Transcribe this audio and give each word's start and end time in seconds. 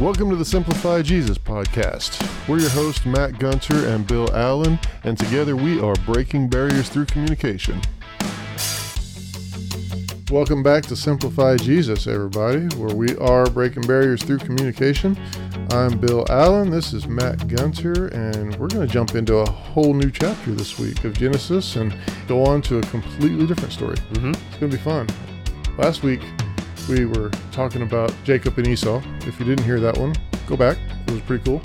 Welcome 0.00 0.30
to 0.30 0.36
the 0.36 0.44
Simplify 0.44 1.02
Jesus 1.02 1.38
podcast. 1.38 2.22
We're 2.48 2.60
your 2.60 2.70
hosts, 2.70 3.04
Matt 3.04 3.40
Gunter 3.40 3.88
and 3.88 4.06
Bill 4.06 4.32
Allen, 4.32 4.78
and 5.02 5.18
together 5.18 5.56
we 5.56 5.80
are 5.80 5.96
breaking 6.06 6.48
barriers 6.48 6.88
through 6.88 7.06
communication. 7.06 7.80
Welcome 10.30 10.62
back 10.62 10.84
to 10.84 10.94
Simplify 10.94 11.56
Jesus, 11.56 12.06
everybody, 12.06 12.66
where 12.76 12.94
we 12.94 13.16
are 13.16 13.46
breaking 13.46 13.88
barriers 13.88 14.22
through 14.22 14.38
communication. 14.38 15.18
I'm 15.72 15.98
Bill 15.98 16.24
Allen, 16.30 16.70
this 16.70 16.92
is 16.92 17.08
Matt 17.08 17.48
Gunter, 17.48 18.06
and 18.06 18.54
we're 18.54 18.68
going 18.68 18.86
to 18.86 18.92
jump 18.92 19.16
into 19.16 19.38
a 19.38 19.50
whole 19.50 19.94
new 19.94 20.12
chapter 20.12 20.52
this 20.52 20.78
week 20.78 21.02
of 21.02 21.18
Genesis 21.18 21.74
and 21.74 21.92
go 22.28 22.44
on 22.44 22.62
to 22.62 22.78
a 22.78 22.82
completely 22.82 23.48
different 23.48 23.72
story. 23.72 23.96
Mm-hmm. 24.12 24.30
It's 24.30 24.58
going 24.58 24.70
to 24.70 24.76
be 24.76 24.82
fun. 24.82 25.08
Last 25.76 26.04
week, 26.04 26.20
we 26.88 27.04
were 27.04 27.30
talking 27.52 27.82
about 27.82 28.12
Jacob 28.24 28.56
and 28.58 28.66
Esau. 28.66 29.02
If 29.26 29.38
you 29.38 29.44
didn't 29.46 29.64
hear 29.64 29.80
that 29.80 29.96
one, 29.98 30.14
go 30.46 30.56
back. 30.56 30.78
It 31.06 31.12
was 31.12 31.20
pretty 31.22 31.44
cool. 31.44 31.60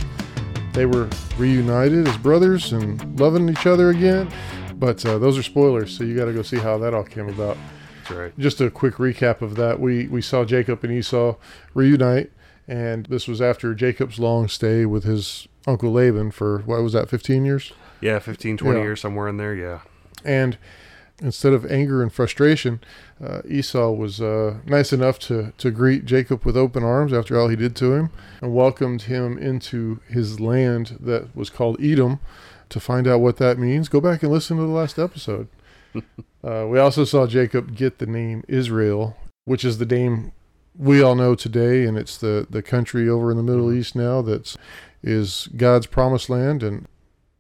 They 0.74 0.86
were 0.86 1.08
reunited 1.38 2.08
as 2.08 2.18
brothers 2.18 2.74
and 2.74 3.20
loving 3.20 3.48
each 3.50 3.66
other 3.66 3.90
again. 3.92 4.30
But 4.76 5.06
uh, 5.06 5.18
those 5.20 5.38
are 5.38 5.44
spoilers, 5.44 5.96
so 5.96 6.04
you 6.04 6.16
got 6.16 6.26
to 6.26 6.34
go 6.34 6.42
see 6.42 6.58
how 6.58 6.78
that 6.80 6.94
all 6.94 7.04
came 7.04 7.30
about. 7.30 7.58
That's 8.00 8.12
right. 8.12 8.38
Just 8.40 8.60
a 8.60 8.70
quick 8.70 8.96
recap 8.96 9.42
of 9.42 9.56
that. 9.56 9.80
We 9.80 10.08
we 10.08 10.22
saw 10.22 10.44
Jacob 10.44 10.84
and 10.84 10.92
Esau 10.92 11.36
reunite, 11.74 12.32
and 12.68 13.06
this 13.06 13.28
was 13.28 13.42
after 13.42 13.74
Jacob's 13.74 14.20
long 14.20 14.48
stay 14.50 14.86
with 14.86 15.06
his 15.06 15.48
uncle 15.66 15.92
Laban 15.94 16.32
for 16.32 16.60
what 16.66 16.82
was 16.82 16.92
that, 16.94 17.08
15 17.10 17.46
years? 17.46 17.72
Yeah, 18.02 18.20
15, 18.20 18.58
20 18.58 18.78
Yeah. 18.78 18.84
years 18.84 19.00
somewhere 19.00 19.30
in 19.30 19.38
there. 19.38 19.56
Yeah. 19.56 19.80
And 20.26 20.58
instead 21.22 21.54
of 21.54 21.66
anger 21.72 22.02
and 22.02 22.12
frustration, 22.12 22.80
uh, 23.24 23.42
Esau 23.48 23.92
was 23.92 24.20
uh, 24.20 24.58
nice 24.66 24.92
enough 24.92 25.20
to, 25.20 25.54
to 25.58 25.72
greet 25.72 26.06
Jacob 26.06 26.44
with 26.44 26.58
open 26.58 26.84
arms 26.84 27.14
after 27.14 27.40
all 27.40 27.48
he 27.48 27.56
did 27.56 27.76
to 27.78 27.94
him 27.94 28.10
and 28.42 28.54
welcomed 28.54 29.04
him 29.04 29.38
into 29.38 30.00
his 30.10 30.40
land 30.40 30.98
that 31.00 31.36
was 31.36 31.50
called 31.50 31.82
Edom. 31.82 32.20
To 32.70 32.80
find 32.80 33.08
out 33.08 33.20
what 33.20 33.38
that 33.38 33.60
means, 33.60 33.88
go 33.88 34.02
back 34.02 34.24
and 34.24 34.32
listen 34.32 34.58
to 34.58 34.64
the 34.64 34.70
last 34.70 34.98
episode. 34.98 35.48
uh, 36.44 36.66
we 36.68 36.80
also 36.80 37.04
saw 37.04 37.28
Jacob 37.28 37.76
get 37.76 38.00
the 38.00 38.08
name 38.08 38.44
Israel, 38.48 39.16
which 39.46 39.64
is 39.64 39.78
the 39.78 39.86
name 39.86 40.32
we 40.76 41.00
all 41.00 41.14
know 41.14 41.36
today, 41.36 41.86
and 41.86 42.00
it's 42.00 42.18
the, 42.18 42.48
the 42.50 42.64
country 42.64 43.08
over 43.08 43.30
in 43.30 43.38
the 43.38 43.44
Middle 43.44 43.68
Mhm. 43.68 43.78
East 43.78 43.96
now 43.96 44.24
that's 44.24 44.58
is 45.04 45.50
God's 45.56 45.86
promised 45.86 46.32
land, 46.32 46.64
and 46.64 46.88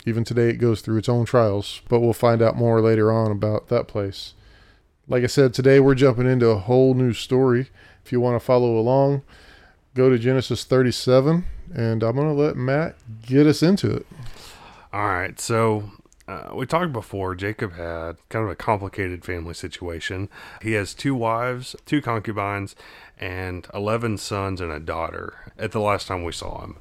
even 0.06 0.23
today, 0.23 0.50
it 0.50 0.58
goes 0.58 0.82
through 0.82 0.98
its 0.98 1.09
own 1.09 1.26
trials, 1.26 1.82
but 1.88 2.00
we'll 2.00 2.14
find 2.14 2.42
out 2.42 2.56
more 2.56 2.82
later 2.82 3.12
on 3.12 3.32
about 3.32 3.70
that 3.70 3.88
place. 3.88 4.34
Like 5.08 5.23
I 5.23 5.28
said, 5.28 5.54
today 5.54 5.80
we're 5.80 5.96
jumping 5.96 6.28
into 6.28 6.48
a 6.48 6.58
whole 6.58 6.94
new 6.94 7.14
story. 7.14 7.70
If 8.06 8.12
you 8.12 8.20
want 8.20 8.36
to 8.36 8.46
follow 8.46 8.78
along, 8.78 9.22
go 9.96 10.09
to 10.09 10.18
Genesis 10.18 10.64
37, 10.64 11.46
and 11.74 12.04
I'm 12.04 12.16
going 12.16 12.28
to 12.28 12.34
let 12.34 12.56
Matt 12.56 12.96
get 13.22 13.48
us 13.48 13.64
into 13.64 13.92
it. 13.92 14.06
All 14.92 15.06
right. 15.08 15.40
So 15.40 15.92
uh, 16.28 16.52
we 16.54 16.66
talked 16.66 16.94
before. 16.94 17.36
Jacob 17.36 17.74
had 17.74 18.18
kind 18.30 18.46
of 18.46 18.52
a 18.52 18.56
complicated 18.56 19.26
family 19.26 19.54
situation. 19.54 20.30
He 20.62 20.74
has 20.74 20.94
two 20.94 21.16
wives, 21.16 21.76
two 21.86 22.02
concubines, 22.02 22.76
and 23.20 23.68
11 23.74 24.18
sons 24.20 24.62
and 24.62 24.72
a 24.72 24.80
daughter 24.80 25.52
at 25.58 25.72
the 25.72 25.82
last 25.82 26.08
time 26.08 26.24
we 26.24 26.32
saw 26.32 26.62
him. 26.62 26.78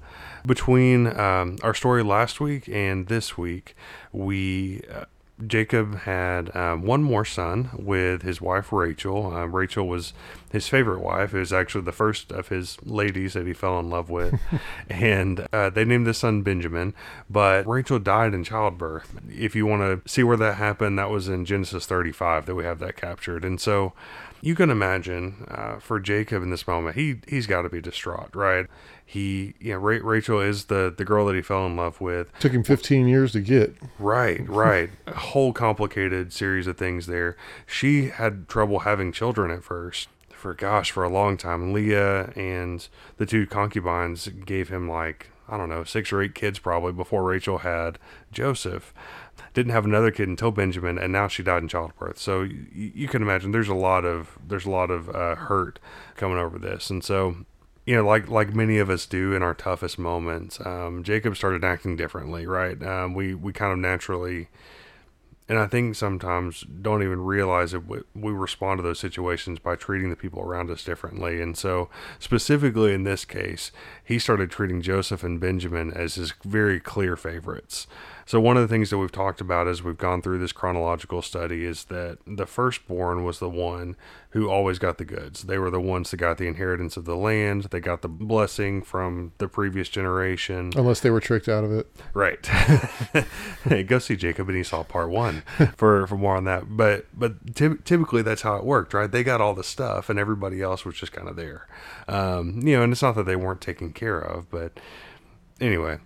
Between 0.47 1.07
um, 1.19 1.59
our 1.63 1.75
story 1.75 2.03
last 2.03 2.41
week 2.41 2.69
and 2.69 3.09
this 3.09 3.37
week, 3.37 3.75
we. 4.13 4.83
Uh, 4.93 5.05
Jacob 5.47 6.01
had 6.01 6.55
um, 6.57 6.83
one 6.83 7.03
more 7.03 7.25
son 7.25 7.71
with 7.75 8.23
his 8.23 8.41
wife 8.41 8.73
Rachel. 8.73 9.35
Um, 9.35 9.55
Rachel 9.55 9.87
was 9.89 10.13
his 10.51 10.69
favorite 10.69 11.01
wife. 11.01 11.35
It 11.35 11.39
was 11.39 11.53
actually 11.53 11.85
the 11.85 11.93
first 11.93 12.31
of 12.31 12.49
his 12.49 12.77
ladies 12.83 13.33
that 13.33 13.47
he 13.47 13.53
fell 13.53 13.79
in 13.79 13.89
love 13.91 14.11
with. 14.11 14.39
and 14.89 15.47
uh, 15.53 15.71
they 15.71 15.85
named 15.85 16.07
the 16.07 16.15
son 16.15 16.43
Benjamin. 16.43 16.95
But 17.31 17.67
Rachel 17.67 17.99
died 17.99 18.35
in 18.35 18.45
childbirth. 18.45 19.21
If 19.31 19.57
you 19.57 19.67
want 19.67 19.83
to 20.05 20.11
see 20.11 20.23
where 20.23 20.37
that 20.37 20.57
happened, 20.57 20.99
that 20.99 21.11
was 21.11 21.29
in 21.29 21.45
Genesis 21.45 21.87
35 21.87 22.47
that 22.47 22.55
we 22.55 22.65
have 22.65 22.79
that 22.81 22.97
captured. 22.97 23.45
And 23.45 23.61
so 23.61 23.93
you 24.43 24.57
can 24.57 24.71
imagine 24.71 25.47
uh, 25.49 25.79
for 25.79 26.01
Jacob 26.01 26.43
in 26.43 26.51
this 26.51 26.67
moment, 26.67 26.97
he 26.97 27.21
he's 27.29 27.47
got 27.47 27.63
to 27.63 27.69
be 27.69 27.81
distraught, 27.81 28.35
right? 28.35 28.67
He, 29.07 29.55
you 29.61 29.73
know, 29.73 29.79
Ra- 29.79 30.01
Rachel 30.03 30.41
is 30.41 30.65
the 30.65 30.93
the 30.95 31.05
girl 31.05 31.27
that 31.27 31.37
he 31.37 31.43
fell 31.43 31.65
in 31.65 31.77
love 31.77 32.01
with. 32.01 32.37
Took 32.41 32.53
him 32.53 32.65
15 32.65 33.07
years 33.07 33.33
to 33.33 33.41
get. 33.41 33.77
Right, 33.99 34.47
right. 34.49 34.91
A 35.07 35.15
whole 35.15 35.53
complicated 35.53 36.33
series 36.33 36.67
of 36.67 36.77
things 36.77 37.07
there. 37.07 37.37
She 37.67 38.09
had 38.09 38.49
trouble 38.49 38.81
having 38.81 39.13
children 39.13 39.51
at 39.51 39.63
first. 39.63 40.09
For 40.31 40.55
gosh, 40.55 40.91
for 40.91 41.05
a 41.05 41.09
long 41.09 41.37
time. 41.37 41.73
Leah 41.73 42.33
and 42.35 42.89
the 43.17 43.27
two 43.27 43.47
concubines 43.47 44.27
gave 44.27 44.71
him 44.71 44.89
like, 44.89 45.31
I 45.49 45.57
don't 45.57 45.69
know, 45.69 45.85
six 45.85 46.13
or 46.13 46.21
eight 46.21 46.35
kids 46.35 46.59
probably 46.59 46.91
before 46.91 47.23
Rachel 47.23 47.59
had 47.59 47.97
Joseph. 48.33 48.93
Didn't 49.55 49.73
have 49.73 49.85
another 49.85 50.11
kid 50.11 50.29
until 50.29 50.51
Benjamin, 50.51 50.99
and 50.99 51.13
now 51.13 51.29
she 51.29 51.43
died 51.43 51.63
in 51.63 51.69
childbirth. 51.69 52.19
So 52.19 52.43
you, 52.43 52.67
you 52.73 53.09
can 53.09 53.23
imagine 53.23 53.53
there's 53.53 53.69
a 53.69 53.75
lot 53.75 54.05
of 54.05 54.39
there's 54.47 54.67
a 54.67 54.71
lot 54.71 54.91
of 54.91 55.09
uh, 55.11 55.35
hurt 55.35 55.79
coming 56.17 56.39
over 56.39 56.59
this, 56.59 56.91
and 56.91 57.05
so 57.05 57.37
you 57.85 57.97
know, 57.97 58.07
like 58.07 58.29
like 58.29 58.55
many 58.55 58.79
of 58.79 58.91
us 58.91 59.07
do 59.07 59.35
in 59.35 59.43
our 59.43 59.55
toughest 59.55 59.99
moments, 59.99 60.61
um, 60.65 61.03
Jacob 61.03 61.37
started 61.37 61.65
acting 61.65 61.97
differently, 61.97 62.47
right? 62.47 62.81
Um, 62.83 63.15
we 63.15 63.35
we 63.35 63.53
kind 63.53 63.73
of 63.73 63.79
naturally, 63.79 64.49
and 65.49 65.59
I 65.59 65.67
think 65.67 65.97
sometimes 65.97 66.61
don't 66.61 67.03
even 67.03 67.23
realize 67.23 67.73
that 67.73 67.87
we, 67.89 67.99
we 68.15 68.31
respond 68.31 68.79
to 68.79 68.83
those 68.83 69.01
situations 69.01 69.59
by 69.59 69.75
treating 69.75 70.11
the 70.11 70.17
people 70.17 70.41
around 70.41 70.71
us 70.71 70.85
differently. 70.85 71.43
And 71.43 71.59
so, 71.59 71.89
specifically 72.21 72.95
in 72.95 73.03
this 73.03 73.25
case, 73.25 73.73
he 74.05 74.21
started 74.21 74.51
treating 74.51 74.81
Joseph 74.81 75.25
and 75.25 75.41
Benjamin 75.41 75.93
as 75.93 76.15
his 76.15 76.33
very 76.45 76.79
clear 76.79 77.17
favorites. 77.17 77.89
So 78.27 78.41
one 78.41 78.57
of 78.57 78.63
the 78.63 78.69
things 78.69 78.91
that 78.91 78.99
we've 78.99 79.13
talked 79.13 79.41
about 79.41 79.69
as 79.69 79.83
we've 79.83 79.99
gone 79.99 80.23
through 80.23 80.39
this 80.39 80.53
chronological 80.53 81.23
study 81.23 81.65
is 81.65 81.85
that 81.85 82.19
the 82.27 82.47
firstborn 82.47 83.25
was 83.25 83.39
the 83.39 83.49
one 83.49 83.97
who 84.31 84.49
always 84.49 84.79
got 84.79 84.99
the 84.99 85.05
goods. 85.05 85.43
They 85.43 85.59
were 85.59 85.71
the 85.71 85.81
ones 85.81 86.11
that 86.11 86.17
got 86.17 86.39
the 86.39 86.47
inheritance 86.47 86.97
of 86.97 87.05
the 87.05 87.17
land. 87.17 87.65
They 87.65 87.81
got 87.81 88.01
the 88.01 88.09
blessing 88.09 88.83
from 88.83 89.33
the 89.39 89.49
previous 89.49 89.89
generation. 89.89 90.73
Unless 90.75 91.01
they 91.01 91.11
were 91.11 91.21
tricked 91.21 91.49
out 91.49 91.65
of 91.65 91.73
it. 91.73 91.87
Right. 92.15 92.45
hey, 93.65 93.83
go 93.83 93.99
see 93.99 94.17
Jacob 94.17 94.49
and 94.49 94.57
Esau 94.57 94.85
part 94.85 95.11
one 95.11 95.43
for 95.77 96.07
for 96.07 96.17
more 96.17 96.37
on 96.37 96.45
that. 96.45 96.77
But 96.77 97.07
but 97.13 97.55
ty- 97.55 97.77
typically 97.85 98.23
that's 98.23 98.43
how 98.43 98.57
it 98.57 98.65
worked, 98.65 98.95
right? 98.95 99.11
They 99.11 99.23
got 99.23 99.41
all 99.41 99.55
the 99.55 99.65
stuff, 99.65 100.09
and 100.09 100.19
everybody 100.19 100.63
else 100.63 100.85
was 100.85 100.95
just 100.95 101.13
kind 101.13 101.29
of 101.29 101.37
there. 101.37 101.67
Um, 102.09 102.61
you 102.63 102.77
know, 102.77 102.83
and 102.83 102.93
it's 102.93 103.03
not 103.03 103.15
that 103.17 103.27
they 103.27 103.37
weren't 103.37 103.61
taken 103.61 103.93
care 103.93 104.19
of, 104.19 104.51
but 104.51 104.79
anyway. 105.61 105.99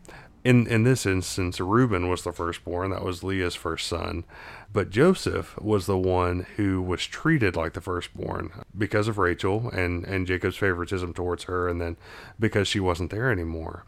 In, 0.47 0.67
in 0.69 0.85
this 0.85 1.05
instance, 1.07 1.59
Reuben 1.61 2.09
was 2.09 2.23
the 2.23 2.33
firstborn. 2.33 2.91
That 2.91 3.03
was 3.05 3.25
Leah's 3.25 3.57
first 3.57 3.89
son. 3.89 4.25
But 4.73 4.91
Joseph 4.91 5.59
was 5.61 5.87
the 5.87 5.99
one 5.99 6.47
who 6.57 6.81
was 6.81 7.05
treated 7.05 7.57
like 7.57 7.73
the 7.73 7.81
firstborn 7.81 8.53
because 8.77 9.09
of 9.09 9.19
Rachel 9.19 9.71
and, 9.71 10.05
and 10.05 10.27
Jacob's 10.27 10.57
favoritism 10.57 11.15
towards 11.15 11.45
her, 11.45 11.69
and 11.69 11.81
then 11.81 11.97
because 12.39 12.69
she 12.69 12.79
wasn't 12.79 13.11
there 13.11 13.31
anymore. 13.31 13.85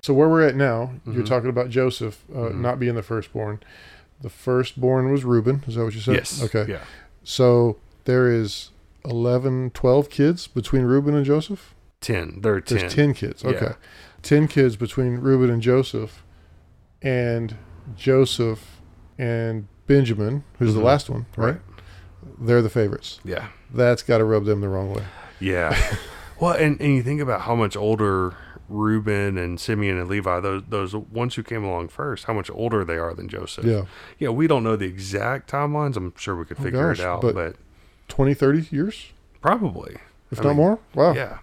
So 0.00 0.14
where 0.14 0.28
we're 0.28 0.46
at 0.48 0.56
now, 0.56 0.92
you're 1.06 1.22
Mhm. 1.24 1.26
talking 1.28 1.50
about 1.50 1.68
Joseph 1.68 2.24
uh, 2.32 2.38
Mhm. 2.38 2.60
not 2.60 2.78
being 2.80 2.94
the 2.94 3.02
firstborn. 3.02 3.60
The 4.22 4.30
firstborn 4.30 5.12
was 5.12 5.24
Reuben. 5.24 5.62
Is 5.66 5.74
that 5.74 5.84
what 5.84 5.94
you 5.94 6.00
said? 6.00 6.14
Yes. 6.14 6.42
Okay. 6.42 6.64
Yeah. 6.72 6.84
So 7.22 7.76
there 8.04 8.28
is 8.32 8.70
11, 9.04 9.70
12 9.74 10.08
kids 10.08 10.46
between 10.46 10.84
Reuben 10.84 11.14
and 11.14 11.24
Joseph? 11.26 11.74
Ten. 12.00 12.40
There 12.40 12.54
are 12.54 12.60
ten. 12.60 12.78
There's 12.78 12.94
10 12.94 13.14
kids. 13.14 13.42
Yeah. 13.44 13.74
Okay. 14.24 14.28
10 14.36 14.48
kids 14.48 14.76
between 14.76 15.16
Reuben 15.18 15.50
and 15.50 15.60
Joseph. 15.62 16.22
And 17.02 17.56
Joseph 17.96 18.80
and 19.18 19.66
Benjamin, 19.86 20.44
who's 20.58 20.74
the 20.74 20.80
Mhm. 20.80 20.84
last 20.84 21.10
one, 21.10 21.26
right? 21.36 21.46
Right. 21.46 21.60
They're 22.40 22.62
the 22.62 22.70
favorites. 22.70 23.20
Yeah. 23.24 23.48
That's 23.74 24.02
got 24.02 24.18
to 24.18 24.24
rub 24.24 24.44
them 24.44 24.60
the 24.60 24.68
wrong 24.68 24.92
way. 24.94 25.02
Yeah. 25.40 25.76
well, 26.40 26.52
and, 26.54 26.80
and 26.80 26.94
you 26.94 27.02
think 27.02 27.20
about 27.20 27.42
how 27.42 27.54
much 27.56 27.76
older 27.76 28.34
Reuben 28.68 29.36
and 29.36 29.58
Simeon 29.60 29.98
and 29.98 30.08
Levi, 30.08 30.38
those 30.40 30.62
those 30.68 30.94
ones 30.94 31.34
who 31.34 31.42
came 31.42 31.64
along 31.64 31.88
first, 31.88 32.24
how 32.24 32.32
much 32.32 32.48
older 32.54 32.84
they 32.84 32.96
are 32.96 33.12
than 33.14 33.28
Joseph. 33.28 33.64
Yeah. 33.64 33.82
Yeah, 34.18 34.28
we 34.30 34.46
don't 34.46 34.62
know 34.62 34.76
the 34.76 34.86
exact 34.86 35.50
timelines. 35.50 35.96
I'm 35.96 36.14
sure 36.16 36.36
we 36.36 36.44
could 36.44 36.58
Oh, 36.60 36.62
figure 36.62 36.88
gosh, 36.88 37.00
it 37.00 37.04
out, 37.06 37.20
but- 37.22 37.34
but, 37.34 37.56
20, 38.08 38.34
30 38.34 38.68
years, 38.70 39.12
probably. 39.40 39.96
if 40.30 40.38
I 40.40 40.44
not 40.44 40.48
mean, 40.50 40.56
more. 40.58 40.78
Wow. 40.94 41.12
Yeah. 41.14 41.38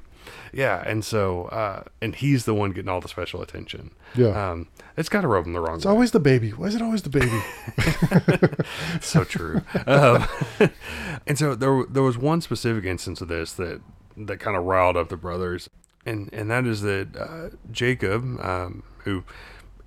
Yeah, 0.53 0.83
and 0.85 1.03
so 1.05 1.45
uh, 1.45 1.83
and 2.01 2.15
he's 2.15 2.45
the 2.45 2.53
one 2.53 2.71
getting 2.71 2.89
all 2.89 3.01
the 3.01 3.07
special 3.07 3.41
attention. 3.41 3.91
Yeah. 4.15 4.51
Um, 4.51 4.67
it's 4.97 5.09
got 5.09 5.21
to 5.21 5.27
rub 5.27 5.45
him 5.45 5.53
the 5.53 5.59
wrong 5.61 5.77
it's 5.77 5.85
way. 5.85 5.91
always 5.91 6.11
the 6.11 6.19
baby. 6.19 6.51
Why 6.51 6.67
is 6.67 6.75
it 6.75 6.81
always 6.81 7.03
the 7.03 7.09
baby? 7.09 7.41
so 9.01 9.23
true. 9.23 9.61
Um, 9.87 10.25
and 11.27 11.37
so 11.37 11.55
there, 11.55 11.85
there 11.89 12.03
was 12.03 12.17
one 12.17 12.41
specific 12.41 12.85
instance 12.85 13.21
of 13.21 13.27
this 13.27 13.53
that 13.53 13.81
that 14.17 14.39
kind 14.39 14.57
of 14.57 14.63
riled 14.65 14.97
up 14.97 15.09
the 15.09 15.17
brothers, 15.17 15.69
and 16.05 16.29
and 16.33 16.49
that 16.51 16.65
is 16.65 16.81
that 16.81 17.15
uh, 17.15 17.55
Jacob, 17.71 18.23
um, 18.43 18.83
who 18.99 19.23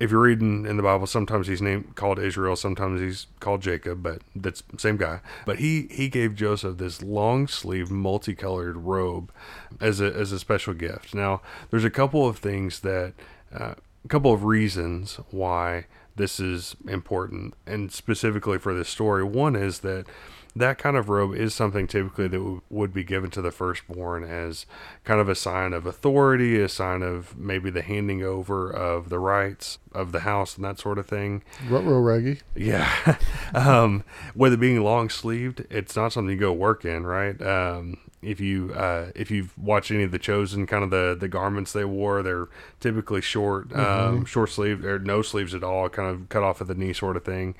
if 0.03 0.11
you're 0.11 0.19
reading 0.19 0.65
in 0.65 0.75
the 0.75 0.83
Bible, 0.83 1.07
sometimes 1.07 1.47
he's 1.47 1.61
named 1.61 1.95
called 1.95 2.19
Israel, 2.19 2.57
sometimes 2.57 2.99
he's 2.99 3.27
called 3.39 3.61
Jacob, 3.61 4.03
but 4.03 4.21
that's 4.35 4.61
the 4.61 4.77
same 4.77 4.97
guy. 4.97 5.21
But 5.45 5.59
he 5.59 5.87
he 5.89 6.09
gave 6.09 6.35
Joseph 6.35 6.77
this 6.77 7.01
long 7.01 7.47
sleeve, 7.47 7.89
multicolored 7.89 8.75
robe 8.75 9.31
as 9.79 10.01
a 10.01 10.13
as 10.13 10.33
a 10.33 10.39
special 10.39 10.73
gift. 10.73 11.15
Now, 11.15 11.41
there's 11.69 11.85
a 11.85 11.89
couple 11.89 12.27
of 12.27 12.37
things 12.37 12.81
that, 12.81 13.13
uh, 13.57 13.75
a 14.03 14.07
couple 14.09 14.33
of 14.33 14.43
reasons 14.43 15.19
why 15.31 15.85
this 16.17 16.37
is 16.37 16.75
important, 16.87 17.53
and 17.65 17.89
specifically 17.89 18.57
for 18.59 18.73
this 18.73 18.89
story. 18.89 19.23
One 19.23 19.55
is 19.55 19.79
that 19.79 20.05
that 20.55 20.77
kind 20.77 20.95
of 20.95 21.09
robe 21.09 21.35
is 21.35 21.53
something 21.53 21.87
typically 21.87 22.27
that 22.27 22.37
w- 22.37 22.61
would 22.69 22.93
be 22.93 23.03
given 23.03 23.31
to 23.31 23.41
the 23.41 23.51
firstborn 23.51 24.23
as 24.23 24.65
kind 25.03 25.19
of 25.19 25.27
a 25.27 25.35
sign 25.35 25.73
of 25.73 25.85
authority, 25.85 26.61
a 26.61 26.69
sign 26.69 27.01
of 27.01 27.37
maybe 27.37 27.69
the 27.69 27.81
handing 27.81 28.21
over 28.23 28.69
of 28.69 29.09
the 29.09 29.19
rights 29.19 29.79
of 29.93 30.11
the 30.11 30.21
house 30.21 30.55
and 30.55 30.63
that 30.65 30.79
sort 30.79 30.97
of 30.97 31.07
thing. 31.07 31.43
What 31.69 31.83
Rutro 31.83 31.99
raggy. 32.01 32.41
Yeah. 32.55 33.17
um, 33.53 34.03
with 34.35 34.53
it 34.53 34.59
being 34.59 34.81
long 34.83 35.09
sleeved, 35.09 35.65
it's 35.69 35.95
not 35.95 36.13
something 36.13 36.31
you 36.31 36.39
go 36.39 36.53
work 36.53 36.85
in, 36.85 37.05
right? 37.05 37.39
Um, 37.41 37.97
if 38.21 38.39
you 38.39 38.73
uh, 38.73 39.11
if 39.15 39.29
you've 39.31 39.57
watched 39.57 39.91
any 39.91 40.03
of 40.03 40.11
the 40.11 40.19
chosen 40.19 40.65
kind 40.65 40.83
of 40.83 40.89
the 40.91 41.15
the 41.19 41.27
garments 41.27 41.73
they 41.73 41.83
wore, 41.85 42.23
they're 42.23 42.47
typically 42.79 43.21
short, 43.21 43.73
um, 43.75 44.23
short 44.25 44.49
sleeve 44.49 44.85
or 44.85 44.99
no 44.99 45.21
sleeves 45.21 45.53
at 45.53 45.63
all, 45.63 45.89
kind 45.89 46.09
of 46.09 46.29
cut 46.29 46.41
off 46.43 46.61
at 46.61 46.67
the 46.67 46.75
knee 46.75 46.93
sort 46.93 47.17
of 47.17 47.25
thing. 47.25 47.55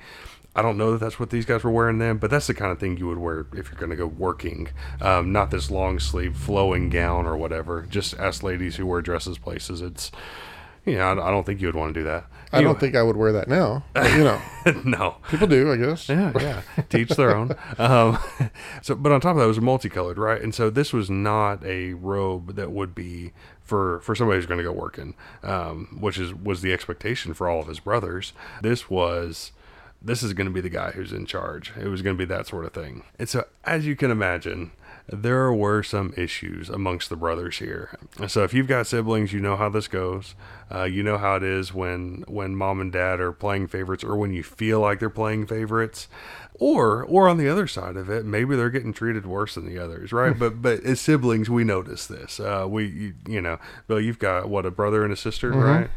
I 0.56 0.62
don't 0.62 0.78
know 0.78 0.92
that 0.92 0.98
that's 0.98 1.18
what 1.18 1.30
these 1.30 1.44
guys 1.44 1.64
were 1.64 1.70
wearing 1.70 1.98
then, 1.98 2.18
but 2.18 2.30
that's 2.30 2.46
the 2.46 2.54
kind 2.54 2.70
of 2.70 2.78
thing 2.78 2.96
you 2.96 3.08
would 3.08 3.18
wear 3.18 3.46
if 3.54 3.70
you're 3.70 3.78
going 3.78 3.90
to 3.90 3.96
go 3.96 4.06
working. 4.06 4.68
Um, 5.00 5.32
not 5.32 5.50
this 5.50 5.70
long 5.70 5.98
sleeve 5.98 6.36
flowing 6.36 6.90
gown 6.90 7.26
or 7.26 7.36
whatever. 7.36 7.82
Just 7.82 8.14
ask 8.18 8.42
ladies 8.42 8.76
who 8.76 8.86
wear 8.86 9.02
dresses 9.02 9.36
places. 9.36 9.82
It's, 9.82 10.12
you 10.84 10.96
know, 10.96 11.02
I, 11.02 11.28
I 11.28 11.30
don't 11.30 11.44
think 11.44 11.60
you 11.60 11.66
would 11.66 11.74
want 11.74 11.92
to 11.94 12.00
do 12.00 12.04
that. 12.04 12.26
I 12.52 12.62
don't 12.62 12.78
think 12.78 12.94
I 12.94 13.02
would 13.02 13.16
wear 13.16 13.32
that 13.32 13.48
now. 13.48 13.84
But, 13.94 14.12
you 14.12 14.22
know, 14.22 14.40
no. 14.84 15.16
people 15.28 15.48
do, 15.48 15.72
I 15.72 15.76
guess. 15.76 16.08
Yeah, 16.08 16.32
yeah. 16.38 16.62
Teach 16.88 17.10
their 17.10 17.34
own. 17.36 17.56
Um, 17.78 18.18
so, 18.82 18.94
but 18.94 19.10
on 19.10 19.20
top 19.20 19.32
of 19.32 19.38
that, 19.38 19.44
it 19.44 19.48
was 19.48 19.60
multicolored, 19.60 20.18
right? 20.18 20.40
And 20.40 20.54
so 20.54 20.70
this 20.70 20.92
was 20.92 21.10
not 21.10 21.64
a 21.64 21.94
robe 21.94 22.54
that 22.54 22.70
would 22.70 22.94
be 22.94 23.32
for 23.60 24.00
for 24.00 24.14
somebody 24.14 24.38
who's 24.38 24.46
going 24.46 24.58
to 24.58 24.64
go 24.64 24.72
working, 24.72 25.14
um, 25.42 25.98
which 26.00 26.18
is 26.18 26.32
was 26.32 26.62
the 26.62 26.72
expectation 26.72 27.34
for 27.34 27.48
all 27.48 27.60
of 27.60 27.66
his 27.66 27.80
brothers. 27.80 28.32
This 28.62 28.88
was. 28.88 29.52
This 30.04 30.22
is 30.22 30.34
going 30.34 30.46
to 30.46 30.52
be 30.52 30.60
the 30.60 30.68
guy 30.68 30.90
who's 30.90 31.12
in 31.12 31.26
charge. 31.26 31.72
It 31.80 31.88
was 31.88 32.02
going 32.02 32.16
to 32.16 32.18
be 32.18 32.26
that 32.26 32.46
sort 32.46 32.64
of 32.64 32.72
thing. 32.72 33.04
And 33.18 33.28
so, 33.28 33.46
as 33.64 33.86
you 33.86 33.96
can 33.96 34.10
imagine, 34.10 34.72
there 35.06 35.52
were 35.52 35.82
some 35.82 36.14
issues 36.16 36.70
amongst 36.70 37.10
the 37.10 37.16
brothers 37.16 37.58
here. 37.58 37.98
So 38.26 38.42
if 38.42 38.54
you've 38.54 38.66
got 38.66 38.86
siblings, 38.86 39.32
you 39.32 39.40
know 39.40 39.56
how 39.56 39.68
this 39.68 39.86
goes. 39.86 40.34
Uh, 40.72 40.84
you 40.84 41.02
know 41.02 41.18
how 41.18 41.36
it 41.36 41.42
is 41.42 41.74
when 41.74 42.24
when 42.26 42.56
mom 42.56 42.80
and 42.80 42.90
dad 42.90 43.20
are 43.20 43.32
playing 43.32 43.68
favorites, 43.68 44.02
or 44.02 44.16
when 44.16 44.32
you 44.32 44.42
feel 44.42 44.80
like 44.80 45.00
they're 45.00 45.10
playing 45.10 45.46
favorites, 45.46 46.08
or 46.54 47.04
or 47.04 47.28
on 47.28 47.36
the 47.36 47.48
other 47.48 47.66
side 47.66 47.96
of 47.96 48.08
it, 48.08 48.24
maybe 48.24 48.56
they're 48.56 48.70
getting 48.70 48.94
treated 48.94 49.26
worse 49.26 49.56
than 49.56 49.66
the 49.66 49.78
others, 49.78 50.10
right? 50.10 50.38
but 50.38 50.62
but 50.62 50.82
as 50.84 51.00
siblings, 51.02 51.50
we 51.50 51.64
notice 51.64 52.06
this. 52.06 52.40
Uh, 52.40 52.66
we 52.68 52.86
you, 52.86 53.14
you 53.28 53.40
know, 53.42 53.58
Bill, 53.86 54.00
you've 54.00 54.18
got 54.18 54.48
what 54.48 54.64
a 54.64 54.70
brother 54.70 55.04
and 55.04 55.12
a 55.12 55.16
sister, 55.16 55.50
right? 55.50 55.90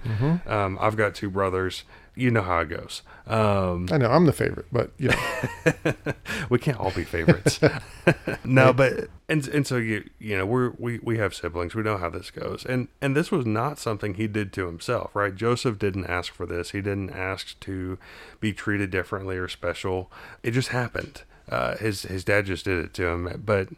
Um, 0.48 0.78
I've 0.82 0.98
got 0.98 1.16
two 1.16 1.30
brothers. 1.30 1.86
You 2.18 2.32
know 2.32 2.42
how 2.42 2.60
it 2.62 2.70
goes. 2.70 3.04
Um, 3.28 3.88
I 3.92 3.98
know 3.98 4.10
I'm 4.10 4.26
the 4.26 4.34
favorite, 4.34 4.66
but 4.72 4.92
you 4.98 5.10
know, 5.10 5.94
we 6.50 6.58
can't 6.58 6.80
all 6.80 6.92
be 6.92 7.04
favorites. 7.04 7.60
no, 8.44 8.74
but 8.74 9.10
and 9.30 9.48
and 9.50 9.68
so 9.68 9.78
you 9.78 10.10
you 10.18 10.36
know 10.36 10.46
we're 10.46 10.72
we 10.80 11.00
we 11.04 11.20
have 11.20 11.36
siblings. 11.36 11.76
We 11.76 11.84
know 11.84 11.98
how 11.98 12.10
this 12.10 12.32
goes. 12.32 12.66
And 12.66 12.88
and 13.02 13.16
this 13.16 13.30
was 13.32 13.46
not 13.46 13.78
something 13.78 14.16
he 14.16 14.28
did 14.28 14.52
to 14.54 14.66
himself, 14.66 15.16
right? 15.16 15.36
Joseph 15.36 15.78
didn't 15.78 16.08
ask 16.08 16.34
for 16.34 16.46
this. 16.48 16.72
He 16.72 16.82
didn't 16.82 17.12
ask 17.12 17.60
to 17.62 18.00
be 18.40 18.52
treated 18.52 18.90
differently 18.90 19.38
or 19.38 19.48
special. 19.48 20.12
It 20.42 20.52
just 20.52 20.70
happened. 20.70 21.22
Uh, 21.50 21.78
his 21.78 22.02
his 22.04 22.24
dad 22.24 22.46
just 22.48 22.66
did 22.66 22.84
it 22.84 22.94
to 22.96 23.08
him, 23.08 23.44
but 23.46 23.70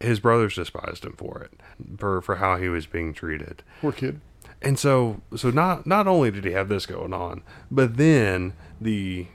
his 0.00 0.20
brothers 0.20 0.54
despised 0.54 1.04
him 1.04 1.14
for 1.16 1.42
it, 1.42 1.60
for 1.98 2.22
for 2.22 2.36
how 2.36 2.56
he 2.56 2.68
was 2.68 2.86
being 2.86 3.12
treated. 3.12 3.62
poor 3.80 3.92
kid. 3.92 4.20
And 4.60 4.78
so, 4.78 5.20
so 5.36 5.50
not 5.50 5.86
not 5.86 6.06
only 6.06 6.30
did 6.30 6.44
he 6.44 6.52
have 6.52 6.68
this 6.68 6.84
going 6.86 7.12
on, 7.12 7.42
but 7.70 7.96
then 7.96 8.54
the 8.80 9.26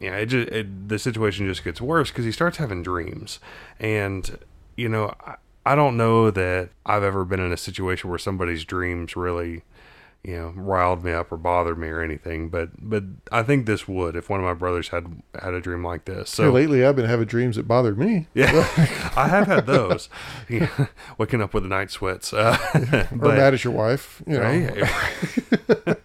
yeah, 0.00 0.16
it 0.16 0.26
just 0.26 0.48
it, 0.48 0.88
the 0.88 0.98
situation 0.98 1.46
just 1.46 1.64
gets 1.64 1.80
worse 1.80 2.10
because 2.10 2.24
he 2.24 2.32
starts 2.32 2.58
having 2.58 2.82
dreams, 2.82 3.38
and 3.78 4.38
you 4.76 4.88
know, 4.88 5.14
I, 5.24 5.36
I 5.64 5.74
don't 5.74 5.96
know 5.96 6.30
that 6.30 6.70
I've 6.84 7.02
ever 7.02 7.24
been 7.24 7.40
in 7.40 7.52
a 7.52 7.56
situation 7.56 8.10
where 8.10 8.18
somebody's 8.18 8.64
dreams 8.64 9.16
really, 9.16 9.62
you 10.24 10.36
know, 10.36 10.52
riled 10.56 11.04
me 11.04 11.12
up 11.12 11.30
or 11.30 11.36
bothered 11.36 11.78
me 11.78 11.88
or 11.88 12.00
anything. 12.02 12.48
But 12.48 12.70
but 12.78 13.04
I 13.30 13.42
think 13.44 13.66
this 13.66 13.86
would 13.86 14.16
if 14.16 14.28
one 14.28 14.40
of 14.40 14.44
my 14.46 14.54
brothers 14.54 14.88
had 14.88 15.22
had 15.40 15.54
a 15.54 15.60
dream 15.60 15.84
like 15.84 16.04
this. 16.04 16.30
So 16.30 16.44
Here 16.44 16.52
lately, 16.52 16.84
I've 16.84 16.96
been 16.96 17.04
having 17.06 17.26
dreams 17.26 17.56
that 17.56 17.68
bothered 17.68 17.96
me. 17.98 18.26
yeah, 18.34 18.50
I 19.16 19.28
have 19.28 19.46
had 19.46 19.66
those. 19.66 20.08
Yeah, 20.48 20.86
waking 21.18 21.40
up 21.42 21.54
with 21.54 21.62
the 21.62 21.68
night 21.68 21.90
sweats. 21.90 22.32
Uh, 22.32 22.56
Or 23.12 23.18
but- 23.18 23.36
mad 23.36 23.54
at 23.54 23.62
your 23.64 23.72
wife. 23.72 24.22
You 24.26 24.38
know, 24.38 24.42
Right? 25.86 25.96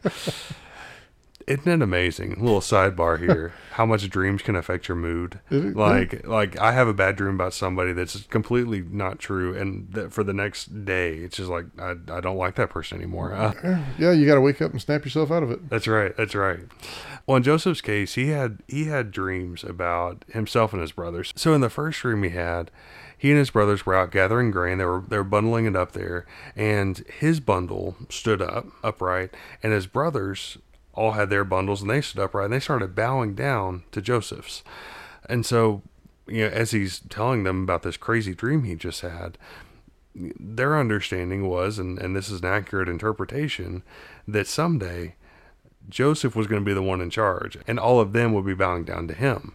Isn't 1.51 1.71
it 1.71 1.81
amazing? 1.83 2.31
little 2.39 2.61
sidebar 2.61 3.19
here. 3.25 3.53
How 3.73 3.85
much 3.85 4.09
dreams 4.09 4.41
can 4.41 4.55
affect 4.55 4.87
your 4.87 4.95
mood? 4.97 5.39
Like, 5.49 6.25
like 6.27 6.57
I 6.59 6.71
have 6.73 6.87
a 6.87 6.93
bad 6.93 7.15
dream 7.15 7.35
about 7.35 7.53
somebody 7.53 7.93
that's 7.93 8.23
completely 8.23 8.81
not 8.81 9.19
true, 9.19 9.55
and 9.57 9.91
that 9.93 10.11
for 10.13 10.23
the 10.23 10.33
next 10.33 10.85
day, 10.85 11.15
it's 11.15 11.37
just 11.37 11.49
like 11.49 11.65
I, 11.79 11.95
I 12.11 12.19
don't 12.21 12.37
like 12.37 12.55
that 12.55 12.69
person 12.69 12.97
anymore. 12.97 13.33
Uh, 13.33 13.53
yeah, 13.97 14.11
you 14.11 14.25
got 14.25 14.35
to 14.35 14.41
wake 14.41 14.61
up 14.61 14.71
and 14.71 14.81
snap 14.81 15.03
yourself 15.05 15.31
out 15.31 15.43
of 15.43 15.51
it. 15.51 15.69
that's 15.69 15.87
right. 15.87 16.15
That's 16.17 16.35
right. 16.35 16.59
Well, 17.25 17.37
in 17.37 17.43
Joseph's 17.43 17.81
case, 17.81 18.15
he 18.15 18.29
had 18.29 18.59
he 18.67 18.85
had 18.85 19.11
dreams 19.11 19.63
about 19.63 20.25
himself 20.29 20.73
and 20.73 20.81
his 20.81 20.91
brothers. 20.91 21.31
So 21.35 21.53
in 21.53 21.61
the 21.61 21.69
first 21.69 22.01
dream 22.01 22.23
he 22.23 22.29
had, 22.31 22.71
he 23.17 23.29
and 23.29 23.39
his 23.39 23.51
brothers 23.51 23.85
were 23.85 23.95
out 23.95 24.11
gathering 24.11 24.51
grain. 24.51 24.79
They 24.79 24.85
were 24.85 25.03
they 25.07 25.17
were 25.17 25.23
bundling 25.23 25.65
it 25.65 25.75
up 25.75 25.91
there, 25.93 26.25
and 26.55 26.97
his 27.19 27.39
bundle 27.39 27.95
stood 28.09 28.41
up 28.41 28.67
upright, 28.83 29.33
and 29.61 29.71
his 29.71 29.87
brothers 29.87 30.57
all 30.93 31.11
had 31.11 31.29
their 31.29 31.43
bundles 31.43 31.81
and 31.81 31.89
they 31.89 32.01
stood 32.01 32.21
upright, 32.21 32.45
and 32.45 32.53
they 32.53 32.59
started 32.59 32.95
bowing 32.95 33.35
down 33.35 33.83
to 33.91 34.01
Joseph's. 34.01 34.63
And 35.29 35.45
so, 35.45 35.81
you 36.27 36.45
know, 36.45 36.51
as 36.51 36.71
he's 36.71 36.99
telling 37.09 37.43
them 37.43 37.63
about 37.63 37.83
this 37.83 37.97
crazy 37.97 38.33
dream 38.33 38.63
he 38.63 38.75
just 38.75 39.01
had, 39.01 39.37
their 40.13 40.77
understanding 40.77 41.47
was, 41.47 41.79
and, 41.79 41.97
and 41.99 42.15
this 42.15 42.29
is 42.29 42.41
an 42.41 42.47
accurate 42.47 42.89
interpretation, 42.89 43.83
that 44.27 44.47
someday 44.47 45.15
Joseph 45.89 46.35
was 46.35 46.47
going 46.47 46.61
to 46.61 46.65
be 46.65 46.73
the 46.73 46.81
one 46.81 47.01
in 47.01 47.09
charge, 47.09 47.57
and 47.67 47.79
all 47.79 47.99
of 47.99 48.13
them 48.13 48.33
would 48.33 48.45
be 48.45 48.53
bowing 48.53 48.83
down 48.83 49.07
to 49.07 49.13
him. 49.13 49.53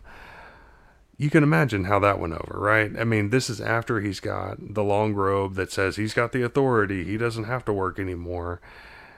You 1.18 1.30
can 1.30 1.42
imagine 1.42 1.84
how 1.84 1.98
that 2.00 2.18
went 2.18 2.34
over, 2.34 2.58
right? 2.58 2.92
I 2.98 3.04
mean, 3.04 3.30
this 3.30 3.48
is 3.48 3.60
after 3.60 4.00
he's 4.00 4.20
got 4.20 4.56
the 4.74 4.84
long 4.84 5.14
robe 5.14 5.54
that 5.54 5.72
says 5.72 5.96
he's 5.96 6.12
got 6.14 6.32
the 6.32 6.42
authority, 6.42 7.04
he 7.04 7.16
doesn't 7.16 7.44
have 7.44 7.64
to 7.66 7.72
work 7.72 7.98
anymore. 7.98 8.60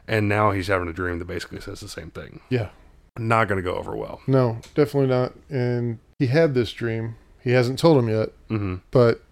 And 0.09 0.29
now 0.29 0.51
he's 0.51 0.67
having 0.67 0.89
a 0.89 0.93
dream 0.93 1.19
that 1.21 1.27
basically 1.27 1.61
says 1.61 1.81
the 1.81 1.89
same 1.89 2.11
thing. 2.11 2.41
Yeah. 2.49 2.71
Not 3.19 3.47
going 3.47 3.63
to 3.63 3.63
go 3.63 3.77
over 3.77 3.95
well. 3.95 4.21
No, 4.27 4.59
definitely 4.75 5.09
not. 5.09 5.35
And 5.51 5.99
he 6.19 6.27
had 6.27 6.55
this 6.55 6.73
dream. 6.73 7.17
He 7.43 7.51
hasn't 7.51 7.79
told 7.79 7.99
him 7.99 8.09
yet, 8.09 8.31
hmm 8.49 8.77
but 8.91 9.23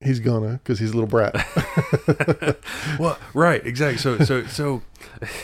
he's 0.00 0.20
gonna 0.20 0.60
because 0.62 0.78
he's 0.78 0.92
a 0.92 0.94
little 0.94 1.08
brat. 1.08 1.34
well, 2.98 3.18
right, 3.34 3.64
exactly. 3.66 3.98
So, 3.98 4.18
so, 4.20 4.46
so, 4.46 4.82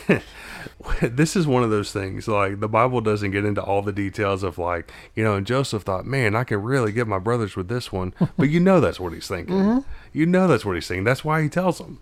this 1.01 1.35
is 1.35 1.45
one 1.45 1.63
of 1.63 1.69
those 1.69 1.91
things. 1.91 2.27
Like 2.27 2.59
the 2.59 2.67
Bible 2.69 3.01
doesn't 3.01 3.31
get 3.31 3.45
into 3.45 3.61
all 3.61 3.81
the 3.81 3.91
details 3.91 4.43
of 4.43 4.57
like 4.57 4.91
you 5.15 5.23
know. 5.23 5.35
And 5.35 5.45
Joseph 5.45 5.83
thought, 5.83 6.05
man, 6.05 6.35
I 6.35 6.43
can 6.43 6.61
really 6.61 6.91
get 6.91 7.07
my 7.07 7.19
brothers 7.19 7.55
with 7.55 7.67
this 7.67 7.91
one. 7.91 8.13
But 8.37 8.49
you 8.49 8.59
know 8.59 8.79
that's 8.79 8.99
what 8.99 9.13
he's 9.13 9.27
thinking. 9.27 9.83
You 10.13 10.25
know 10.25 10.47
that's 10.47 10.63
what 10.63 10.75
he's 10.75 10.87
thinking. 10.87 11.03
That's 11.03 11.25
why 11.25 11.41
he 11.43 11.49
tells 11.49 11.77
them. 11.77 11.99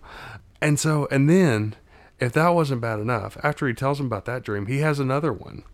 And 0.62 0.78
so, 0.78 1.08
and 1.10 1.28
then, 1.28 1.74
if 2.20 2.32
that 2.32 2.50
wasn't 2.50 2.80
bad 2.80 3.00
enough, 3.00 3.36
after 3.42 3.66
he 3.66 3.74
tells 3.74 4.00
him 4.00 4.06
about 4.06 4.24
that 4.26 4.42
dream, 4.42 4.66
he 4.66 4.78
has 4.78 4.98
another 4.98 5.32
one. 5.32 5.64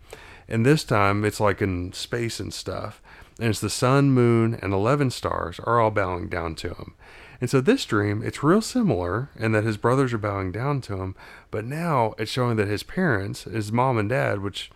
And 0.49 0.67
this 0.67 0.85
time 0.85 1.25
it's 1.25 1.41
like 1.41 1.63
in 1.63 1.93
space 1.93 2.41
and 2.41 2.53
stuff. 2.53 3.01
And 3.39 3.49
it's 3.49 3.61
the 3.61 3.71
sun, 3.71 4.11
moon, 4.11 4.59
and 4.61 4.73
11 4.73 5.11
stars 5.11 5.61
are 5.61 5.81
all 5.81 5.91
bowing 5.91 6.29
down 6.29 6.55
to 6.57 6.69
him. 6.75 6.95
And 7.41 7.49
so 7.49 7.61
this 7.61 7.87
dream, 7.87 8.23
it's 8.23 8.43
real 8.43 8.61
similar 8.61 9.31
in 9.37 9.53
that 9.53 9.65
his 9.65 9.79
brothers 9.79 10.13
are 10.13 10.19
bowing 10.19 10.53
down 10.53 10.83
to 10.83 11.01
him, 11.01 11.15
but 11.51 11.65
now 11.65 12.15
it's 12.19 12.31
showing 12.31 12.57
that 12.57 12.69
his 12.69 12.83
parents, 12.83 13.45
his 13.45 13.73
mom 13.73 13.97
and 13.97 14.11
dad, 14.11 14.41
which 14.41 14.71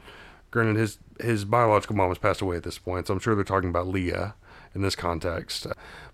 granted 0.50 0.76
his 0.76 0.98
his 1.20 1.44
biological 1.44 1.94
mom 1.94 2.08
has 2.08 2.18
passed 2.18 2.40
away 2.40 2.56
at 2.56 2.62
this 2.62 2.78
point, 2.78 3.06
so 3.06 3.14
I'm 3.14 3.20
sure 3.20 3.34
they're 3.34 3.44
talking 3.44 3.68
about 3.68 3.86
Leah 3.86 4.34
in 4.74 4.82
this 4.82 4.96
context. 4.96 5.66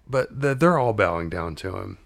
But 0.07 0.41
that 0.41 0.61
they're 0.61 0.79
all 0.79 0.93
bowing 0.93 1.31
down 1.31 1.55
to 1.57 1.77
him. 1.77 1.99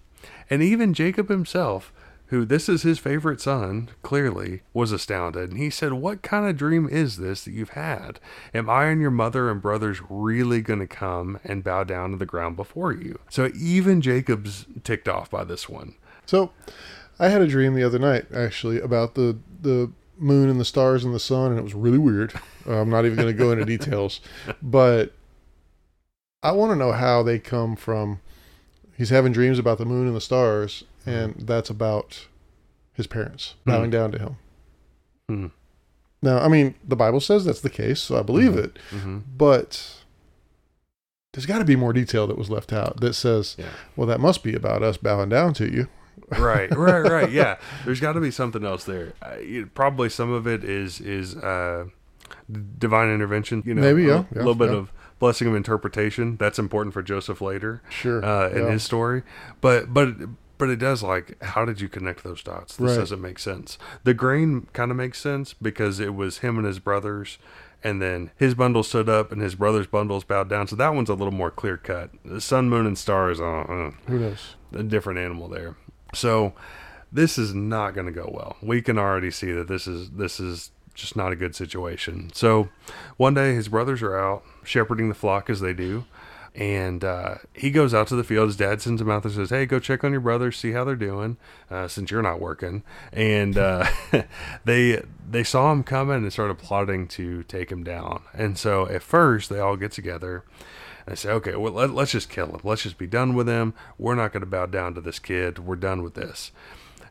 And 0.51 0.63
even 0.63 0.95
Jacob 0.95 1.29
himself, 1.29 1.93
who 2.29 2.45
this 2.45 2.69
is 2.69 2.83
his 2.83 2.99
favorite 2.99 3.41
son, 3.41 3.91
clearly 4.03 4.63
was 4.73 4.93
astounded. 4.93 5.51
And 5.51 5.59
he 5.59 5.71
said, 5.71 5.93
What 5.95 6.23
kind 6.23 6.49
of 6.49 6.57
dream 6.57 6.89
is 6.89 7.19
this 7.19 7.45
that 7.45 7.53
you've 7.53 7.71
had? 7.71 8.19
Am 8.55 8.69
I 8.71 8.87
and 8.87 9.01
your 9.01 9.11
mother 9.11 9.51
and 9.51 9.61
brothers 9.61 10.01
really 10.09 10.63
going 10.63 10.81
to 10.81 10.87
come 10.87 11.39
and 11.45 11.63
bow 11.65 11.85
down 11.85 12.13
to 12.13 12.17
the 12.17 12.27
ground 12.27 12.57
before 12.57 12.93
you? 12.93 13.19
So 13.29 13.51
even 13.59 14.01
Jacob's 14.01 14.67
ticked 14.83 15.09
off 15.09 15.31
by 15.31 15.45
this 15.45 15.69
one. 15.69 15.95
so, 16.27 16.53
I 17.19 17.29
had 17.29 17.43
a 17.43 17.47
dream 17.47 17.75
the 17.75 17.85
other 17.85 17.99
night 17.99 18.27
actually 18.35 18.81
about 18.81 19.15
the 19.15 19.39
the 19.61 19.93
moon 20.19 20.49
and 20.49 20.61
the 20.61 20.65
stars 20.65 21.05
and 21.05 21.15
the 21.15 21.21
sun, 21.21 21.51
and 21.51 21.59
it 21.59 21.65
was 21.65 21.75
really 21.75 21.99
weird. 21.99 22.33
Uh, 22.67 22.81
I'm 22.81 22.89
not 22.89 23.05
even 23.05 23.17
going 23.17 23.29
to 23.29 23.39
go 23.39 23.53
into 23.53 23.67
details, 23.67 24.21
but 24.63 25.13
I 26.43 26.53
want 26.53 26.73
to 26.73 26.77
know 26.77 26.93
how 26.93 27.23
they 27.23 27.39
come 27.39 27.77
from. 27.77 28.21
He's 28.97 29.11
having 29.11 29.33
dreams 29.33 29.59
about 29.59 29.79
the 29.79 29.85
moon 29.85 30.07
and 30.07 30.17
the 30.17 30.21
stars, 30.21 30.85
and 31.07 31.35
that's 31.47 31.71
about 31.71 32.27
his 32.93 33.07
parents 33.07 33.55
bowing 33.65 33.91
down 33.91 34.13
to 34.13 34.19
him. 34.19 34.37
Mhm. 35.31 35.51
Now, 36.23 36.39
I 36.39 36.49
mean, 36.49 36.75
the 36.87 36.97
Bible 36.97 37.21
says 37.21 37.45
that's 37.45 37.61
the 37.61 37.71
case, 37.71 38.01
so 38.01 38.19
I 38.19 38.23
believe 38.23 38.57
it, 38.57 38.79
hmm 38.91 39.19
but 39.37 40.01
there's 41.33 41.47
got 41.47 41.59
to 41.59 41.65
be 41.65 41.77
more 41.77 41.93
detail 41.93 42.27
that 42.29 42.39
was 42.39 42.49
left 42.51 42.73
out 42.73 43.01
that 43.01 43.15
says, 43.15 43.57
Yeah. 43.59 43.67
well, 43.97 44.07
that 44.07 44.21
must 44.21 44.43
be 44.45 44.55
about 44.55 44.83
us 44.83 44.97
bowing 44.97 45.29
down 45.31 45.53
to 45.55 45.71
you. 45.71 45.89
right, 46.39 46.71
right, 46.77 47.01
right. 47.01 47.31
Yeah, 47.31 47.57
there's 47.85 47.99
got 48.01 48.13
to 48.13 48.21
be 48.21 48.31
something 48.31 48.65
else 48.65 48.85
there. 48.85 49.13
Uh, 49.21 49.39
you- 49.39 49.67
probably 49.67 50.09
some 50.09 50.31
of 50.33 50.47
it 50.47 50.63
is 50.65 51.01
is 51.01 51.35
uh, 51.37 51.87
divine 52.79 53.09
intervention. 53.13 53.63
You 53.67 53.75
know, 53.75 53.83
Maybe, 53.83 54.05
a 54.05 54.09
yeah, 54.09 54.19
li- 54.21 54.27
yeah, 54.33 54.39
little 54.39 54.55
bit 54.55 54.71
of 54.71 54.93
blessing 55.19 55.49
of 55.49 55.55
interpretation. 55.57 56.37
That's 56.37 56.59
important 56.59 56.95
for 56.95 57.03
Joseph 57.03 57.41
later 57.41 57.83
Sure. 57.91 58.25
uh, 58.25 58.49
in 58.51 58.69
his 58.71 58.83
story. 58.85 59.23
But 59.61 59.93
but 59.93 60.15
but 60.59 60.71
it 60.71 60.77
does 60.77 61.03
like 61.03 61.43
how 61.43 61.65
did 61.65 61.81
you 61.81 61.89
connect 61.89 62.23
those 62.25 62.43
dots? 62.43 62.77
This 62.77 62.91
Right. 62.93 62.99
doesn't 62.99 63.21
make 63.21 63.39
sense. 63.39 63.79
The 64.05 64.15
grain 64.15 64.67
kind 64.73 64.91
of 64.91 64.97
makes 64.97 65.21
sense 65.21 65.53
because 65.55 66.01
it 66.01 66.15
was 66.15 66.39
him 66.39 66.57
and 66.59 66.67
his 66.67 66.79
brothers. 66.79 67.39
And 67.87 68.01
then 68.01 68.31
his 68.39 68.55
bundle 68.55 68.83
stood 68.83 69.11
up, 69.11 69.31
and 69.31 69.43
his 69.43 69.55
brother's 69.55 69.87
bundles 69.87 70.25
bowed 70.25 70.49
down. 70.49 70.69
So 70.69 70.77
that 70.77 70.95
one's 70.95 71.11
a 71.11 71.15
little 71.15 71.35
more 71.35 71.51
clear 71.51 71.77
cut. 71.77 72.09
The 72.25 72.41
sun, 72.41 72.71
moon, 72.71 72.87
and 72.87 72.97
stars. 72.97 73.41
Uh, 73.41 73.45
uh, 73.45 73.91
Who 74.07 74.19
knows? 74.21 74.57
a 74.73 74.83
different 74.83 75.19
animal 75.19 75.49
there. 75.49 75.77
So 76.15 76.55
this 77.13 77.37
is 77.37 77.53
not 77.55 77.93
going 77.93 78.07
to 78.07 78.13
go 78.13 78.31
well. 78.33 78.57
We 78.63 78.81
can 78.81 78.97
already 78.99 79.31
see 79.31 79.53
that 79.53 79.69
this 79.69 79.87
is 79.87 80.13
this 80.13 80.41
is 80.41 80.71
just 80.95 81.15
not 81.15 81.31
a 81.31 81.37
good 81.37 81.55
situation. 81.55 82.31
So 82.33 82.71
one 83.19 83.35
day 83.35 83.55
his 83.55 83.69
brothers 83.69 84.01
are 84.01 84.17
out 84.17 84.45
shepherding 84.65 85.11
the 85.11 85.15
flock 85.15 85.51
as 85.51 85.61
they 85.61 85.75
do. 85.75 86.05
And 86.55 87.03
uh, 87.03 87.37
he 87.53 87.71
goes 87.71 87.93
out 87.93 88.07
to 88.09 88.17
the 88.17 88.23
field. 88.23 88.47
His 88.47 88.57
dad 88.57 88.81
sends 88.81 89.01
him 89.01 89.11
out 89.11 89.25
there 89.25 89.33
says, 89.33 89.51
Hey, 89.51 89.67
go 89.67 89.81
check 89.81 90.05
on 90.05 90.13
your 90.13 90.21
brothers, 90.21 90.57
see 90.57 90.71
how 90.71 90.85
they're 90.85 90.95
doing, 90.95 91.37
uh, 91.69 91.89
since 91.89 92.13
you're 92.13 92.23
not 92.23 92.41
working. 92.41 92.85
And 93.13 93.59
uh, 93.59 93.87
they 94.65 95.03
they 95.29 95.43
saw 95.43 95.73
him 95.73 95.83
coming 95.83 96.17
and 96.17 96.33
started 96.33 96.59
plotting 96.59 97.09
to 97.09 97.43
take 97.45 97.73
him 97.73 97.83
down. 97.83 98.23
And 98.33 98.57
so 98.57 98.87
at 98.89 99.03
first, 99.03 99.51
they 99.51 99.59
all 99.59 99.77
get 99.77 99.91
together 99.91 100.45
and 101.07 101.19
say, 101.19 101.31
okay, 101.31 101.57
well, 101.57 101.73
let, 101.73 101.91
let's 101.91 102.13
just 102.13 102.31
kill 102.31 102.49
him. 102.49 102.61
Let's 102.63 102.83
just 102.83 102.99
be 102.99 103.07
done 103.07 103.35
with 103.35 103.49
him. 103.49 103.75
We're 103.99 104.15
not 104.15 104.33
going 104.33 104.43
to 104.43 104.47
bow 104.47 104.67
down 104.67 104.95
to 104.95 105.01
this 105.01 105.19
kid. 105.19 105.59
We're 105.59 105.77
done 105.77 106.03
with 106.03 106.15
this. 106.15 106.53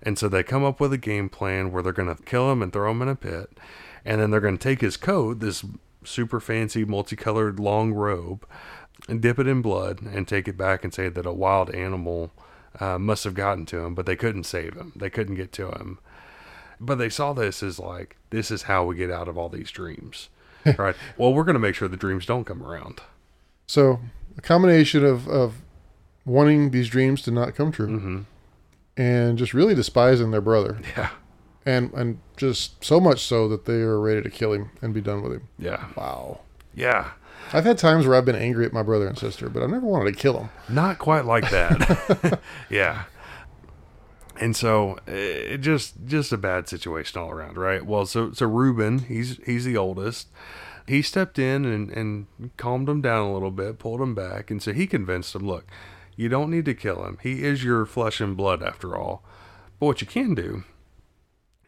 And 0.01 0.17
so 0.17 0.27
they 0.27 0.43
come 0.43 0.63
up 0.63 0.79
with 0.79 0.91
a 0.93 0.97
game 0.97 1.29
plan 1.29 1.71
where 1.71 1.83
they're 1.83 1.93
going 1.93 2.13
to 2.13 2.23
kill 2.23 2.51
him 2.51 2.62
and 2.62 2.73
throw 2.73 2.91
him 2.91 3.01
in 3.01 3.07
a 3.07 3.15
pit. 3.15 3.57
And 4.03 4.19
then 4.19 4.31
they're 4.31 4.41
going 4.41 4.57
to 4.57 4.63
take 4.63 4.81
his 4.81 4.97
coat, 4.97 5.39
this 5.39 5.63
super 6.03 6.39
fancy, 6.39 6.83
multicolored 6.83 7.59
long 7.59 7.93
robe, 7.93 8.45
and 9.07 9.22
dip 9.22 9.39
it 9.39 9.48
in 9.48 9.62
blood 9.62 10.01
and 10.01 10.27
take 10.27 10.48
it 10.48 10.57
back 10.57 10.83
and 10.83 10.93
say 10.93 11.10
that 11.10 11.25
a 11.25 11.33
wild 11.33 11.69
animal 11.72 12.31
uh, 12.79 12.98
must 12.98 13.24
have 13.24 13.33
gotten 13.33 13.65
to 13.67 13.79
him, 13.79 13.93
but 13.95 14.05
they 14.05 14.15
couldn't 14.15 14.45
save 14.45 14.74
him. 14.75 14.91
They 14.95 15.10
couldn't 15.10 15.36
get 15.36 15.51
to 15.53 15.69
him. 15.72 16.00
But 16.79 16.95
they 16.95 17.10
saw 17.10 17.33
this 17.33 17.62
as 17.63 17.79
like, 17.79 18.17
this 18.29 18.50
is 18.51 18.63
how 18.63 18.86
we 18.86 18.95
get 18.95 19.12
out 19.12 19.27
of 19.27 19.38
all 19.38 19.50
these 19.50 19.72
dreams. 19.72 20.29
right. 20.77 20.95
Well, 21.17 21.33
we're 21.33 21.43
going 21.43 21.53
to 21.55 21.60
make 21.60 21.75
sure 21.75 21.88
the 21.88 21.98
dreams 21.98 22.25
don't 22.25 22.45
come 22.45 22.63
around. 22.63 23.01
So 23.67 24.00
a 24.38 24.41
combination 24.41 25.05
of, 25.05 25.27
of 25.27 25.55
wanting 26.25 26.72
these 26.72 26.88
dreams 26.89 27.22
to 27.24 27.31
not 27.31 27.55
come 27.55 27.72
true 27.72 28.00
hmm 28.00 28.22
and 28.95 29.39
just 29.39 29.55
really 29.55 29.74
despising 29.74 30.29
their 30.29 30.39
brother 30.41 30.79
Yeah. 30.95 31.10
and 31.65 31.91
and 31.93 32.19
just 32.38 32.83
so 32.86 33.00
much 33.00 33.22
so 33.22 33.48
that 33.50 33.65
they 33.65 33.81
are 33.81 34.00
ready 34.00 34.22
to 34.22 34.29
kill 34.29 34.53
him 34.53 34.69
and 34.83 34.93
be 34.93 35.01
done 35.01 35.24
with 35.24 35.31
him. 35.31 35.48
Yeah. 35.57 35.86
Wow. 35.98 36.41
Yeah. 36.75 37.10
I've 37.51 37.65
had 37.65 37.77
times 37.77 38.05
where 38.07 38.15
I've 38.15 38.25
been 38.25 38.35
angry 38.35 38.65
at 38.65 38.73
my 38.73 38.83
brother 38.83 39.07
and 39.07 39.17
sister, 39.17 39.50
but 39.50 39.62
I 39.63 39.67
never 39.67 39.85
wanted 39.85 40.13
to 40.13 40.19
kill 40.19 40.33
them. 40.33 40.50
Not 40.69 40.97
quite 41.00 41.25
like 41.25 41.50
that. 41.51 42.39
yeah. 42.69 43.03
And 44.39 44.55
so 44.55 44.97
it 45.05 45.59
just 45.59 46.05
just 46.05 46.31
a 46.33 46.38
bad 46.38 46.67
situation 46.67 47.21
all 47.21 47.29
around, 47.29 47.57
right? 47.57 47.85
Well, 47.85 48.05
so 48.05 48.31
so 48.31 48.47
Reuben, 48.47 49.00
he's 49.00 49.39
he's 49.45 49.65
the 49.65 49.77
oldest. 49.77 50.27
He 50.88 51.01
stepped 51.01 51.38
in 51.38 51.65
and 51.65 51.89
and 51.91 52.25
calmed 52.57 52.89
him 52.89 53.01
down 53.01 53.27
a 53.27 53.33
little 53.33 53.51
bit, 53.51 53.77
pulled 53.79 54.01
him 54.01 54.15
back, 54.15 54.50
and 54.50 54.62
so 54.62 54.73
he 54.73 54.88
convinced 54.88 55.35
him, 55.35 55.45
look, 55.45 55.65
you 56.15 56.29
don't 56.29 56.50
need 56.50 56.65
to 56.65 56.73
kill 56.73 57.05
him. 57.05 57.19
He 57.21 57.43
is 57.43 57.63
your 57.63 57.85
flesh 57.85 58.19
and 58.19 58.35
blood 58.35 58.63
after 58.63 58.97
all. 58.97 59.23
But 59.79 59.85
what 59.85 60.01
you 60.01 60.07
can 60.07 60.33
do, 60.33 60.63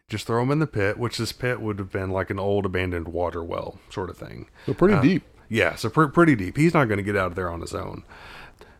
just 0.08 0.26
throw 0.26 0.42
him 0.42 0.50
in 0.50 0.58
the 0.58 0.66
pit, 0.66 0.98
which 0.98 1.18
this 1.18 1.32
pit 1.32 1.60
would 1.60 1.78
have 1.78 1.92
been 1.92 2.10
like 2.10 2.30
an 2.30 2.38
old 2.40 2.66
abandoned 2.66 3.08
water 3.08 3.42
well 3.44 3.78
sort 3.90 4.10
of 4.10 4.18
thing. 4.18 4.48
So 4.66 4.74
pretty 4.74 4.94
Uh, 4.94 5.02
deep. 5.02 5.24
Yeah, 5.48 5.74
so 5.76 5.88
pr- 5.88 6.06
pretty 6.06 6.36
deep. 6.36 6.56
He's 6.56 6.74
not 6.74 6.86
going 6.86 6.98
to 6.98 7.04
get 7.04 7.16
out 7.16 7.28
of 7.28 7.34
there 7.34 7.50
on 7.50 7.60
his 7.60 7.74
own. 7.74 8.04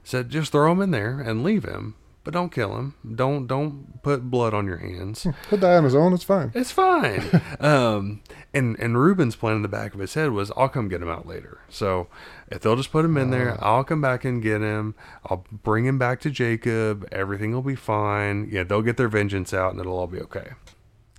Said 0.04 0.30
just 0.30 0.52
throw 0.52 0.70
him 0.70 0.80
in 0.80 0.92
there 0.92 1.18
and 1.20 1.42
leave 1.42 1.64
him, 1.64 1.96
but 2.22 2.32
don't 2.32 2.52
kill 2.52 2.76
him. 2.76 2.94
Don't 3.12 3.48
don't 3.48 4.00
put 4.04 4.30
blood 4.30 4.54
on 4.54 4.66
your 4.66 4.76
hands. 4.76 5.26
He'll 5.50 5.58
die 5.58 5.74
on 5.74 5.82
his 5.82 5.96
own. 5.96 6.12
It's 6.12 6.22
fine. 6.22 6.52
It's 6.54 6.70
fine. 6.70 7.42
um, 7.60 8.22
and 8.54 8.78
and 8.78 8.96
Reuben's 8.96 9.34
plan 9.34 9.56
in 9.56 9.62
the 9.62 9.68
back 9.68 9.94
of 9.94 10.00
his 10.00 10.14
head 10.14 10.30
was, 10.30 10.52
I'll 10.56 10.68
come 10.68 10.88
get 10.88 11.02
him 11.02 11.08
out 11.08 11.26
later. 11.26 11.58
So 11.68 12.06
if 12.48 12.60
they'll 12.60 12.76
just 12.76 12.92
put 12.92 13.04
him 13.04 13.16
in 13.16 13.30
there, 13.30 13.56
I'll 13.60 13.82
come 13.82 14.00
back 14.00 14.24
and 14.24 14.40
get 14.40 14.60
him. 14.60 14.94
I'll 15.24 15.44
bring 15.50 15.86
him 15.86 15.98
back 15.98 16.20
to 16.20 16.30
Jacob. 16.30 17.08
Everything 17.10 17.52
will 17.52 17.62
be 17.62 17.74
fine. 17.74 18.48
Yeah, 18.50 18.62
they'll 18.62 18.82
get 18.82 18.96
their 18.96 19.08
vengeance 19.08 19.52
out, 19.52 19.72
and 19.72 19.80
it'll 19.80 19.98
all 19.98 20.06
be 20.06 20.20
okay. 20.20 20.50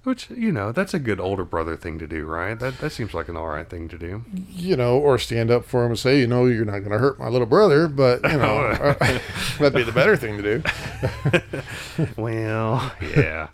Which 0.08 0.30
you 0.30 0.54
know, 0.54 0.72
that's 0.72 0.94
a 0.94 1.00
good 1.00 1.20
older 1.20 1.44
brother 1.44 1.76
thing 1.76 2.00
to 2.00 2.08
do, 2.08 2.24
right? 2.24 2.58
That 2.58 2.78
that 2.78 2.92
seems 2.92 3.14
like 3.14 3.28
an 3.28 3.36
all 3.36 3.50
right 3.50 3.70
thing 3.70 3.90
to 3.90 3.98
do. 3.98 4.24
You 4.54 4.78
know, 4.78 4.98
or 4.98 5.20
stand 5.20 5.52
up 5.52 5.66
for 5.66 5.84
him 5.84 5.92
and 5.92 6.00
say, 6.00 6.18
you 6.18 6.28
know, 6.28 6.46
you're 6.46 6.64
not 6.64 6.80
going 6.80 6.92
to 6.92 6.98
hurt 6.98 7.20
my 7.20 7.28
little 7.28 7.46
brother, 7.46 7.90
but 7.90 8.24
you 8.24 8.38
know, 8.38 8.68
uh, 8.68 8.94
that'd 9.60 9.74
be 9.74 9.84
the 9.84 9.92
better 9.92 10.16
thing 10.16 10.42
to 10.42 10.62
do. 10.62 12.14
well, 12.18 12.94
yeah. 13.02 13.50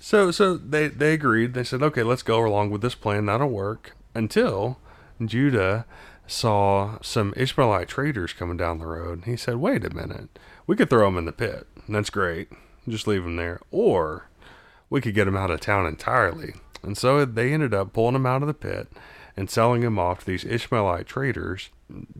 So 0.00 0.32
so 0.32 0.56
they 0.56 0.88
they 0.88 1.14
agreed. 1.14 1.54
They 1.54 1.62
said, 1.62 1.80
"Okay, 1.80 2.02
let's 2.02 2.24
go 2.24 2.44
along 2.44 2.70
with 2.70 2.82
this 2.82 2.96
plan. 2.96 3.26
That'll 3.26 3.48
work." 3.48 3.96
Until 4.16 4.80
Judah 5.24 5.86
saw 6.26 6.98
some 7.02 7.32
Ishmaelite 7.36 7.86
traders 7.86 8.32
coming 8.32 8.56
down 8.56 8.80
the 8.80 8.86
road. 8.88 9.26
He 9.26 9.36
said, 9.36 9.58
"Wait 9.58 9.84
a 9.84 9.94
minute. 9.94 10.40
We 10.66 10.74
could 10.74 10.90
throw 10.90 11.06
them 11.06 11.18
in 11.18 11.24
the 11.24 11.30
pit. 11.30 11.68
That's 11.88 12.10
great. 12.10 12.48
Just 12.88 13.06
leave 13.06 13.22
them 13.22 13.36
there. 13.36 13.60
Or 13.70 14.28
we 14.90 15.00
could 15.00 15.14
get 15.14 15.28
him 15.28 15.36
out 15.36 15.50
of 15.50 15.60
town 15.60 15.86
entirely." 15.86 16.54
And 16.82 16.96
so 16.98 17.24
they 17.24 17.52
ended 17.52 17.72
up 17.74 17.92
pulling 17.92 18.14
him 18.14 18.26
out 18.26 18.42
of 18.42 18.48
the 18.48 18.54
pit 18.54 18.88
and 19.36 19.50
selling 19.50 19.82
him 19.82 19.98
off 19.98 20.20
to 20.20 20.26
these 20.26 20.44
Ishmaelite 20.44 21.06
traders. 21.06 21.70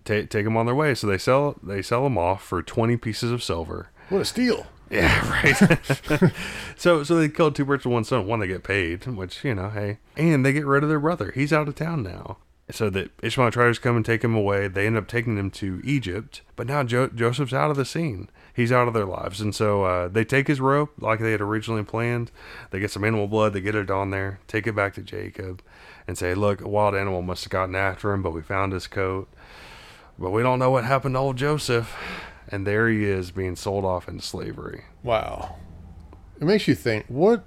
Take 0.04 0.30
take 0.30 0.44
them 0.44 0.56
on 0.56 0.66
their 0.66 0.74
way. 0.74 0.94
So 0.94 1.06
they 1.06 1.18
sell 1.18 1.56
they 1.62 1.82
sell 1.82 2.04
them 2.04 2.18
off 2.18 2.42
for 2.42 2.62
twenty 2.62 2.96
pieces 2.96 3.30
of 3.30 3.42
silver. 3.42 3.88
What 4.08 4.22
a 4.22 4.24
steal. 4.24 4.66
Yeah, 4.90 5.30
right. 5.44 6.32
so 6.76 7.02
so 7.02 7.16
they 7.16 7.28
killed 7.28 7.54
two 7.54 7.64
birds 7.64 7.84
with 7.84 7.92
one 7.92 8.04
stone. 8.04 8.26
One, 8.26 8.40
they 8.40 8.46
get 8.46 8.64
paid, 8.64 9.06
which 9.06 9.44
you 9.44 9.54
know, 9.54 9.70
hey, 9.70 9.98
and 10.16 10.44
they 10.44 10.52
get 10.52 10.66
rid 10.66 10.82
of 10.82 10.88
their 10.88 11.00
brother. 11.00 11.32
He's 11.32 11.52
out 11.52 11.68
of 11.68 11.74
town 11.74 12.02
now. 12.02 12.38
So 12.70 12.88
the 12.88 13.10
Ishmael 13.22 13.50
traders 13.50 13.78
come 13.78 13.94
and 13.96 14.04
take 14.04 14.24
him 14.24 14.34
away. 14.34 14.68
They 14.68 14.86
end 14.86 14.96
up 14.96 15.06
taking 15.06 15.36
him 15.36 15.50
to 15.52 15.82
Egypt, 15.84 16.40
but 16.56 16.66
now 16.66 16.82
jo- 16.82 17.08
Joseph's 17.08 17.52
out 17.52 17.70
of 17.70 17.76
the 17.76 17.84
scene. 17.84 18.30
He's 18.54 18.72
out 18.72 18.88
of 18.88 18.94
their 18.94 19.04
lives, 19.04 19.40
and 19.40 19.54
so 19.54 19.84
uh, 19.84 20.08
they 20.08 20.24
take 20.24 20.46
his 20.46 20.60
rope 20.60 20.92
like 20.98 21.20
they 21.20 21.32
had 21.32 21.42
originally 21.42 21.82
planned. 21.82 22.30
They 22.70 22.80
get 22.80 22.90
some 22.90 23.04
animal 23.04 23.26
blood. 23.26 23.52
They 23.52 23.60
get 23.60 23.74
it 23.74 23.90
on 23.90 24.10
there, 24.10 24.40
take 24.46 24.66
it 24.66 24.74
back 24.74 24.94
to 24.94 25.02
Jacob, 25.02 25.60
and 26.06 26.16
say, 26.16 26.34
"Look, 26.34 26.62
a 26.62 26.68
wild 26.68 26.94
animal 26.94 27.20
must 27.20 27.44
have 27.44 27.50
gotten 27.50 27.74
after 27.74 28.12
him, 28.12 28.22
but 28.22 28.32
we 28.32 28.40
found 28.40 28.72
his 28.72 28.86
coat. 28.86 29.28
But 30.18 30.30
we 30.30 30.42
don't 30.42 30.58
know 30.58 30.70
what 30.70 30.84
happened 30.84 31.16
to 31.16 31.18
old 31.18 31.36
Joseph." 31.36 31.94
And 32.48 32.66
there 32.66 32.88
he 32.88 33.04
is 33.04 33.30
being 33.30 33.56
sold 33.56 33.84
off 33.84 34.08
into 34.08 34.22
slavery. 34.22 34.84
Wow. 35.02 35.56
It 36.40 36.44
makes 36.44 36.68
you 36.68 36.74
think, 36.74 37.06
what 37.08 37.44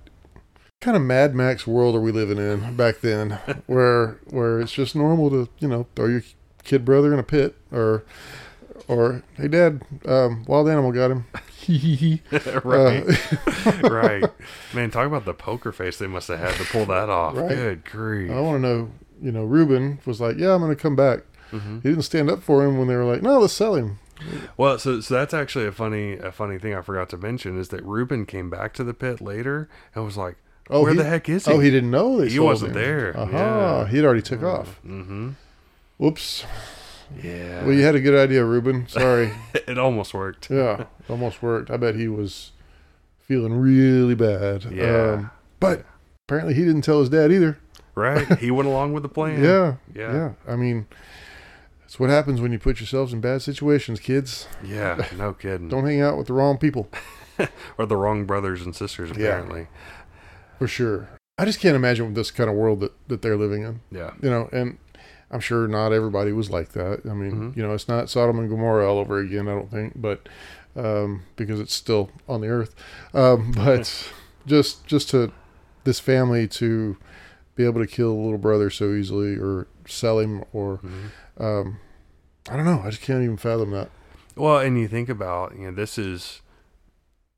kind 0.82 0.96
of 0.96 1.04
Mad 1.04 1.34
Max 1.36 1.66
world 1.66 1.96
are 1.96 2.02
we 2.02 2.12
living 2.12 2.38
in 2.38 2.76
back 2.78 3.02
then 3.02 3.40
where 3.66 4.20
where 4.30 4.60
it's 4.60 4.72
just 4.72 4.96
normal 4.96 5.30
to, 5.30 5.50
you 5.60 5.68
know, 5.68 5.88
throw 5.96 6.08
your 6.08 6.24
kid 6.64 6.86
brother 6.86 7.14
in 7.14 7.20
a 7.20 7.24
pit 7.24 7.56
or 7.72 8.04
or 8.88 9.24
hey 9.36 9.48
dad, 9.48 9.82
um, 10.06 10.46
wild 10.46 10.70
animal 10.70 10.92
got 10.92 11.12
him. 11.12 11.26
right. 12.64 13.04
Uh, 13.04 13.90
right. 13.90 14.24
Man, 14.74 14.90
talk 14.90 15.06
about 15.06 15.26
the 15.26 15.34
poker 15.34 15.74
face 15.74 15.98
they 15.98 16.08
must 16.08 16.30
have 16.30 16.40
had 16.40 16.56
to 16.56 16.64
pull 16.64 16.86
that 16.86 17.10
off. 17.10 17.36
Right. 17.36 17.50
Good 17.50 17.84
grief. 17.84 18.32
I 18.32 18.40
want 18.40 18.62
to 18.64 18.68
know, 18.68 18.92
you 19.22 19.34
know, 19.34 19.44
Reuben 19.44 20.00
was 20.06 20.22
like, 20.22 20.38
"Yeah, 20.38 20.54
I'm 20.54 20.62
going 20.62 20.74
to 20.74 20.82
come 20.82 20.96
back." 20.96 21.24
Mm-hmm. 21.52 21.80
He 21.80 21.90
didn't 21.90 22.04
stand 22.04 22.30
up 22.30 22.42
for 22.42 22.64
him 22.64 22.78
when 22.78 22.88
they 22.88 22.96
were 22.96 23.04
like, 23.04 23.22
"No, 23.22 23.40
let's 23.40 23.52
sell 23.52 23.76
him." 23.76 24.00
Well, 24.56 24.80
so 24.80 25.02
so 25.02 25.14
that's 25.16 25.34
actually 25.34 25.66
a 25.66 25.74
funny 25.74 26.14
a 26.14 26.32
funny 26.32 26.58
thing 26.58 26.74
I 26.74 26.82
forgot 26.82 27.10
to 27.10 27.18
mention 27.18 27.60
is 27.60 27.68
that 27.70 27.84
Reuben 27.84 28.26
came 28.26 28.50
back 28.50 28.74
to 28.76 28.86
the 28.86 28.94
pit 28.94 29.20
later 29.20 29.68
and 29.94 30.06
was 30.06 30.16
like, 30.16 30.38
Oh, 30.70 30.82
"Where 30.84 30.92
he- 30.92 30.98
the 30.98 31.04
heck 31.04 31.30
is 31.30 31.46
he?" 31.46 31.52
Oh, 31.52 31.60
he 31.60 31.70
didn't 31.72 31.92
know 31.92 32.20
they 32.20 32.30
He 32.30 32.40
wasn't 32.40 32.76
him. 32.76 32.82
there. 32.82 33.18
Aha, 33.18 33.32
Yeah. 33.82 33.88
he'd 33.88 34.04
already 34.04 34.22
took 34.22 34.44
off. 34.44 34.80
Mm-hmm. 34.86 35.30
Whoops. 35.98 36.46
Yeah. 37.24 37.64
Well, 37.64 37.74
you 37.74 37.84
had 37.84 37.96
a 37.96 38.02
good 38.02 38.16
idea, 38.16 38.44
Reuben. 38.44 38.88
Sorry. 38.90 39.32
it 39.54 39.78
almost 39.78 40.14
worked. 40.14 40.50
yeah, 40.50 40.86
almost 41.10 41.42
worked. 41.42 41.72
I 41.72 41.78
bet 41.78 41.96
he 41.96 42.08
was 42.08 42.52
feeling 43.20 43.54
really 43.54 44.16
bad. 44.16 44.66
Yeah. 44.72 45.12
Um, 45.14 45.32
but 45.60 45.86
apparently 46.28 46.54
he 46.54 46.66
didn't 46.66 46.82
tell 46.82 47.00
his 47.00 47.10
dad 47.10 47.32
either. 47.32 47.58
Right. 47.96 48.28
He 48.40 48.52
went 48.52 48.68
along 48.68 48.94
with 48.94 49.04
the 49.04 49.10
plan. 49.10 49.42
Yeah, 49.44 49.76
Yeah. 49.96 50.14
yeah. 50.14 50.32
I 50.48 50.56
mean, 50.56 50.86
That's 51.82 51.98
what 52.00 52.10
happens 52.10 52.42
when 52.42 52.52
you 52.52 52.60
put 52.60 52.80
yourselves 52.82 53.14
in 53.14 53.22
bad 53.22 53.42
situations, 53.42 54.00
kids. 54.02 54.48
Yeah. 54.64 55.06
No 55.18 55.32
kidding. 55.42 55.70
Don't 55.70 55.86
hang 55.86 56.02
out 56.02 56.18
with 56.18 56.28
the 56.28 56.34
wrong 56.34 56.58
people, 56.58 56.90
or 57.78 57.86
the 57.86 57.96
wrong 57.98 58.26
brothers 58.26 58.62
and 58.62 58.76
sisters, 58.76 59.10
apparently. 59.12 59.62
Yeah. 59.62 59.68
For 60.58 60.68
sure. 60.68 61.10
I 61.38 61.46
just 61.46 61.60
can't 61.60 61.76
imagine 61.76 62.14
this 62.14 62.32
kind 62.32 62.50
of 62.50 62.56
world 62.56 62.80
that, 62.80 62.94
that 63.10 63.22
they're 63.22 63.38
living 63.38 63.64
in. 63.64 63.80
Yeah. 63.92 64.12
You 64.22 64.30
know, 64.30 64.50
and 64.52 64.78
I'm 65.30 65.40
sure 65.40 65.68
not 65.68 65.92
everybody 65.94 66.32
was 66.32 66.50
like 66.50 66.70
that. 66.70 67.02
I 67.10 67.14
mean, 67.14 67.32
Mhm. 67.54 67.58
you 67.58 67.64
know, 67.64 67.74
it's 67.74 67.88
not 67.88 68.10
Sodom 68.10 68.40
and 68.40 68.50
Gomorrah 68.50 68.90
all 68.92 68.98
over 69.00 69.20
again, 69.20 69.48
I 69.48 69.52
don't 69.52 69.70
think, 69.70 69.94
but 70.02 70.28
um, 70.76 71.24
because 71.36 71.60
it's 71.60 71.74
still 71.74 72.10
on 72.28 72.42
the 72.42 72.48
earth. 72.48 72.74
Um, 73.14 73.52
but 73.56 74.12
just 74.46 74.86
just 74.88 75.10
to 75.12 75.32
this 75.84 76.00
family 76.00 76.48
to 76.48 76.98
be 77.56 77.66
able 77.66 77.82
to 77.82 77.88
kill 77.88 78.12
a 78.12 78.22
little 78.24 78.38
brother 78.38 78.70
so 78.70 78.94
easily 78.94 79.36
or 79.36 79.68
sell 79.88 80.20
him 80.20 80.44
or 80.54 80.80
Mhm. 80.80 81.44
um, 81.44 81.78
I 82.50 82.56
don't 82.56 82.66
know. 82.66 82.82
I 82.84 82.90
just 82.92 83.02
can't 83.02 83.24
even 83.24 83.38
fathom 83.38 83.72
that. 83.72 83.90
Well, 84.36 84.60
and 84.60 84.78
you 84.80 84.88
think 84.88 85.10
about, 85.10 85.56
you 85.58 85.66
know, 85.66 85.72
this 85.72 85.98
is, 85.98 86.42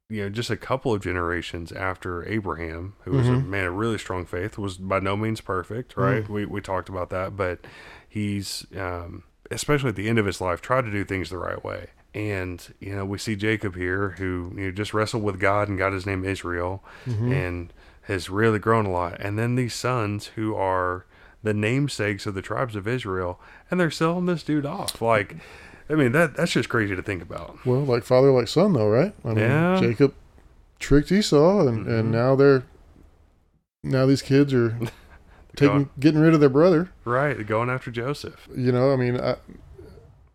you 0.10 0.24
know, 0.24 0.30
just 0.30 0.50
a 0.50 0.58
couple 0.58 0.92
of 0.94 1.02
generations 1.04 1.72
after 1.72 2.28
Abraham, 2.28 2.94
who 3.06 3.12
was 3.12 3.30
a 3.30 3.34
Mhm. 3.34 3.46
man 3.48 3.66
of 3.68 3.76
really 3.76 4.00
strong 4.00 4.26
faith, 4.26 4.58
was 4.58 4.78
by 4.78 5.00
no 5.00 5.16
means 5.16 5.40
perfect, 5.40 5.96
right? 5.96 6.24
Mm. 6.24 6.30
We, 6.30 6.46
we 6.46 6.62
talked 6.62 6.90
about 6.90 7.12
that, 7.12 7.38
but 7.38 7.60
he's, 8.08 8.66
um, 8.76 9.24
especially 9.52 9.90
at 9.90 9.96
the 9.96 10.10
end 10.10 10.18
of 10.18 10.26
his 10.26 10.42
life, 10.42 10.62
tried 10.62 10.86
to 10.86 10.92
do 10.92 11.04
things 11.04 11.30
the 11.30 11.38
right 11.38 11.64
way. 11.64 11.88
And, 12.16 12.74
you 12.80 12.96
know, 12.96 13.06
we 13.06 13.20
see 13.20 13.36
Jacob 13.36 13.76
here 13.76 14.16
who, 14.18 14.52
you 14.56 14.66
know, 14.66 14.72
just 14.72 14.96
wrestled 14.96 15.22
with 15.24 15.40
God 15.40 15.70
and 15.70 15.78
got 15.78 15.94
his 15.94 16.08
name 16.08 16.26
Israel 16.26 16.84
Mhm. 17.06 17.32
and 17.32 17.74
has 18.04 18.32
really 18.32 18.58
grown 18.58 18.88
a 18.88 18.92
lot. 18.92 19.18
And 19.20 19.38
then 19.38 19.54
these 19.54 19.76
sons 19.76 20.32
who 20.36 20.56
are 20.56 21.06
the 21.44 21.54
namesakes 21.54 22.26
of 22.26 22.34
the 22.34 22.42
tribes 22.42 22.76
of 22.76 22.88
Israel, 22.88 23.40
and 23.70 23.80
they're 23.80 23.92
selling 23.92 24.26
this 24.26 24.42
dude 24.44 24.66
off. 24.66 25.02
Like, 25.04 25.36
I 25.90 25.96
mean, 25.96 26.12
that 26.12 26.36
that's 26.36 26.52
just 26.52 26.70
crazy 26.70 26.96
to 26.96 27.02
think 27.02 27.22
about. 27.22 27.58
Well, 27.66 27.82
like 27.82 28.04
father, 28.04 28.32
like 28.32 28.48
son, 28.48 28.74
though, 28.74 28.88
right? 28.90 29.14
I 29.26 29.28
mean, 29.30 29.38
Yeah. 29.40 29.80
Jacob 29.80 30.14
tricked 30.80 31.12
Esau, 31.12 31.68
and, 31.68 31.86
Mhm. 31.88 32.00
and 32.00 32.12
now 32.12 32.36
they're 32.36 32.64
now 33.84 34.06
these 34.06 34.22
kids 34.22 34.54
are 34.54 34.78
taking 35.56 35.68
Going- 35.74 35.90
getting 36.00 36.22
rid 36.22 36.34
of 36.34 36.40
their 36.40 36.50
brother. 36.50 36.90
right, 37.06 37.46
going 37.46 37.70
after 37.70 37.90
Joseph. 37.92 38.48
You 38.56 38.72
know, 38.72 38.92
I 38.94 38.96
mean, 38.98 39.20
I, 39.20 39.36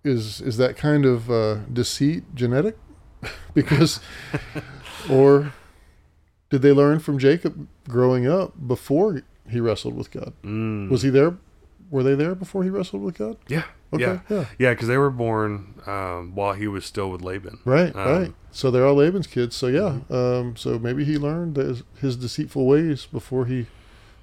is 0.03 0.41
is 0.41 0.57
that 0.59 0.77
kind 0.77 1.05
of 1.07 1.31
uh, 1.31 1.57
deceit 1.73 2.35
genetic? 2.35 2.77
because, 3.55 4.01
or 5.11 5.53
did 6.51 6.63
they 6.63 6.73
learn 6.73 6.99
from 6.99 7.19
Jacob 7.19 7.69
growing 7.89 8.27
up 8.27 8.53
before 8.67 9.23
he 9.49 9.61
wrestled 9.61 9.95
with 9.95 10.11
God? 10.11 10.33
Mm. 10.43 10.91
Was 10.91 11.03
he 11.03 11.11
there? 11.11 11.37
Were 11.91 12.03
they 12.03 12.15
there 12.15 12.35
before 12.35 12.65
he 12.65 12.71
wrestled 12.71 13.03
with 13.03 13.17
God? 13.19 13.37
yeah, 13.49 13.65
Okay, 13.95 14.03
yeah, 14.05 14.21
yeah, 14.29 14.45
yeah, 14.59 14.71
because 14.71 14.89
they 14.89 14.99
were 14.99 15.11
born 15.11 15.75
um, 15.87 16.35
while 16.35 16.53
he 16.55 16.67
was 16.67 16.85
still 16.85 17.11
with 17.11 17.23
Laban. 17.23 17.59
right, 17.65 17.95
Um, 17.95 18.07
right. 18.09 18.35
So 18.51 18.71
they're 18.71 18.87
all 18.87 18.95
Laban's 18.95 19.27
kids. 19.27 19.57
So 19.57 19.67
yeah, 19.67 19.99
um, 20.11 20.55
so 20.57 20.79
maybe 20.79 21.05
he 21.05 21.19
learned 21.19 21.57
his, 21.57 21.83
his 22.01 22.17
deceitful 22.17 22.67
ways 22.67 23.07
before 23.07 23.47
he, 23.47 23.67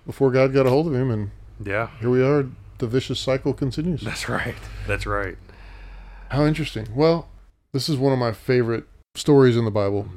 before 0.05 0.31
God 0.31 0.53
got 0.53 0.65
a 0.65 0.69
hold 0.69 0.87
of 0.87 0.93
him, 0.93 1.11
and 1.11 1.31
Yeah, 1.63 1.89
here 1.99 2.09
we 2.09 2.23
are. 2.23 2.45
The 2.79 2.87
vicious 2.87 3.19
cycle 3.19 3.53
continues. 3.53 4.01
that's 4.01 4.27
right. 4.29 4.55
That's 4.87 5.05
right. 5.05 5.37
How 6.29 6.45
interesting. 6.45 6.87
Well, 6.95 7.27
this 7.73 7.87
is 7.89 7.97
one 7.97 8.13
of 8.13 8.19
my 8.19 8.31
favorite 8.31 8.85
stories 9.15 9.55
in 9.57 9.65
the 9.65 9.71
Bible. 9.71 10.07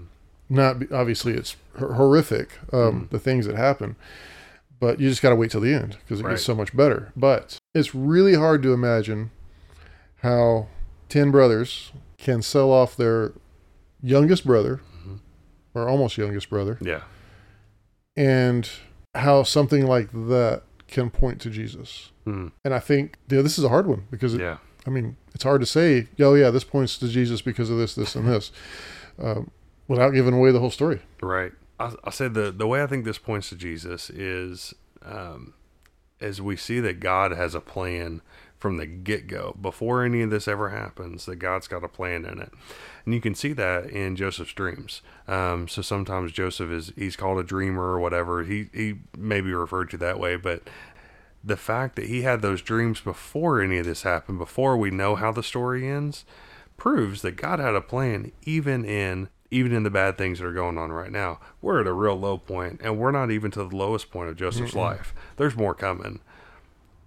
Not 0.48 0.90
obviously 0.92 1.34
it's 1.34 1.56
horrific, 1.78 2.50
um, 2.72 2.78
Mhm. 3.06 3.10
the 3.10 3.18
things 3.18 3.46
that 3.46 3.56
happen, 3.56 3.96
but 4.80 5.00
you 5.00 5.08
just 5.08 5.22
got 5.22 5.30
to 5.30 5.36
wait 5.36 5.50
till 5.50 5.60
the 5.60 5.74
end 5.74 5.96
because 6.04 6.20
it 6.20 6.24
Right. 6.24 6.30
gets 6.32 6.44
so 6.44 6.54
much 6.54 6.76
better. 6.76 7.10
But 7.16 7.58
it's 7.74 7.94
really 7.94 8.34
hard 8.34 8.62
to 8.62 8.72
imagine 8.72 9.30
how 10.24 10.66
ten 11.08 11.30
brothers 11.30 11.92
can 12.18 12.42
sell 12.42 12.70
off 12.72 12.96
their 12.96 13.32
youngest 14.02 14.44
brother 14.46 14.80
Mhm. 15.06 15.20
or 15.74 15.88
almost 15.88 16.18
youngest 16.18 16.48
brother, 16.50 16.78
Yeah, 16.80 17.02
and 18.16 18.68
how 19.14 19.42
something 19.42 19.86
like 19.86 20.10
that 20.12 20.62
can 20.88 21.10
point 21.10 21.40
to 21.42 21.50
Jesus. 21.50 22.10
Mm. 22.26 22.52
And 22.64 22.74
I 22.74 22.78
think 22.78 23.16
you 23.28 23.36
know, 23.36 23.42
this 23.42 23.58
is 23.58 23.64
a 23.64 23.68
hard 23.68 23.86
one 23.86 24.04
because 24.10 24.34
it, 24.34 24.40
yeah, 24.40 24.58
I 24.86 24.90
mean, 24.90 25.16
it's 25.34 25.44
hard 25.44 25.60
to 25.60 25.66
say, 25.66 26.08
oh, 26.20 26.34
yeah, 26.34 26.50
this 26.50 26.64
points 26.64 26.98
to 26.98 27.08
Jesus 27.08 27.42
because 27.42 27.70
of 27.70 27.78
this, 27.78 27.94
this, 27.94 28.14
and 28.14 28.28
this, 28.28 28.52
um, 29.18 29.50
without 29.88 30.10
giving 30.10 30.34
away 30.34 30.50
the 30.52 30.60
whole 30.60 30.70
story. 30.70 31.00
right. 31.20 31.52
I, 31.80 31.92
I 32.04 32.10
said 32.10 32.34
the 32.34 32.52
the 32.52 32.68
way 32.68 32.82
I 32.84 32.86
think 32.86 33.04
this 33.04 33.18
points 33.18 33.48
to 33.48 33.56
Jesus 33.56 34.08
is, 34.08 34.74
um, 35.04 35.54
as 36.20 36.40
we 36.40 36.54
see 36.56 36.78
that 36.78 37.00
God 37.00 37.32
has 37.32 37.54
a 37.56 37.60
plan 37.60 38.22
from 38.64 38.78
the 38.78 38.86
get 38.86 39.26
go 39.26 39.54
before 39.60 40.02
any 40.02 40.22
of 40.22 40.30
this 40.30 40.48
ever 40.48 40.70
happens. 40.70 41.26
That 41.26 41.36
God's 41.36 41.68
got 41.68 41.84
a 41.84 41.88
plan 41.88 42.24
in 42.24 42.40
it, 42.40 42.50
and 43.04 43.12
you 43.12 43.20
can 43.20 43.34
see 43.34 43.52
that 43.52 43.84
in 43.90 44.16
Joseph's 44.16 44.54
dreams. 44.54 45.02
Um, 45.28 45.68
so 45.68 45.82
sometimes 45.82 46.32
Joseph 46.32 46.70
is 46.70 46.90
he's 46.96 47.14
called 47.14 47.38
a 47.38 47.42
dreamer 47.42 47.82
or 47.82 48.00
whatever. 48.00 48.42
He 48.42 48.70
he 48.72 48.94
may 49.18 49.42
be 49.42 49.52
referred 49.52 49.90
to 49.90 49.98
that 49.98 50.18
way, 50.18 50.36
but 50.36 50.62
the 51.44 51.58
fact 51.58 51.94
that 51.96 52.06
he 52.06 52.22
had 52.22 52.40
those 52.40 52.62
dreams 52.62 53.02
before 53.02 53.60
any 53.60 53.76
of 53.76 53.84
this 53.84 54.00
happened, 54.00 54.38
before 54.38 54.78
we 54.78 54.90
know 54.90 55.14
how 55.14 55.30
the 55.30 55.42
story 55.42 55.86
ends, 55.86 56.24
proves 56.78 57.20
that 57.20 57.36
God 57.36 57.58
had 57.58 57.74
a 57.74 57.82
plan 57.82 58.32
even 58.44 58.82
in 58.82 59.28
even 59.50 59.72
in 59.72 59.82
the 59.82 59.90
bad 59.90 60.16
things 60.16 60.38
that 60.38 60.46
are 60.46 60.54
going 60.54 60.78
on 60.78 60.90
right 60.90 61.12
now. 61.12 61.38
We're 61.60 61.82
at 61.82 61.86
a 61.86 61.92
real 61.92 62.18
low 62.18 62.38
point 62.38 62.80
and 62.82 62.98
we're 62.98 63.10
not 63.10 63.30
even 63.30 63.50
to 63.50 63.64
the 63.64 63.76
lowest 63.76 64.10
point 64.10 64.30
of 64.30 64.36
Joseph's 64.36 64.74
life. 64.74 65.14
There's 65.36 65.54
more 65.54 65.74
coming. 65.74 66.20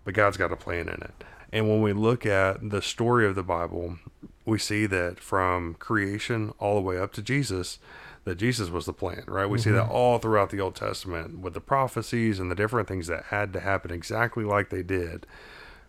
But 0.06 0.14
God's 0.14 0.38
got 0.38 0.52
a 0.52 0.56
plan 0.56 0.88
in 0.88 1.02
it. 1.02 1.24
And 1.52 1.70
when 1.70 1.82
we 1.82 1.94
look 1.94 2.26
at 2.26 2.70
the 2.70 2.82
story 2.82 3.26
of 3.26 3.36
the 3.36 3.44
Bible, 3.44 3.98
we 4.46 4.60
see 4.60 4.86
that 4.88 5.20
from 5.20 5.76
creation 5.76 6.54
all 6.60 6.76
the 6.76 6.82
way 6.82 6.98
up 6.98 7.14
to 7.14 7.22
Jesus, 7.22 7.80
that 8.26 8.36
Jesus 8.36 8.70
was 8.70 8.86
the 8.86 8.94
plan, 8.94 9.24
right? 9.28 9.50
We 9.50 9.58
see 9.58 9.72
that 9.72 9.88
all 9.88 10.20
throughout 10.20 10.50
the 10.50 10.60
Old 10.60 10.76
Testament 10.76 11.40
with 11.40 11.54
the 11.54 11.62
prophecies 11.62 12.40
and 12.40 12.52
the 12.52 12.56
different 12.56 12.88
things 12.88 13.08
that 13.08 13.26
had 13.26 13.54
to 13.54 13.62
happen 13.62 13.92
exactly 13.92 14.44
like 14.44 14.70
they 14.70 14.84
did 14.84 15.26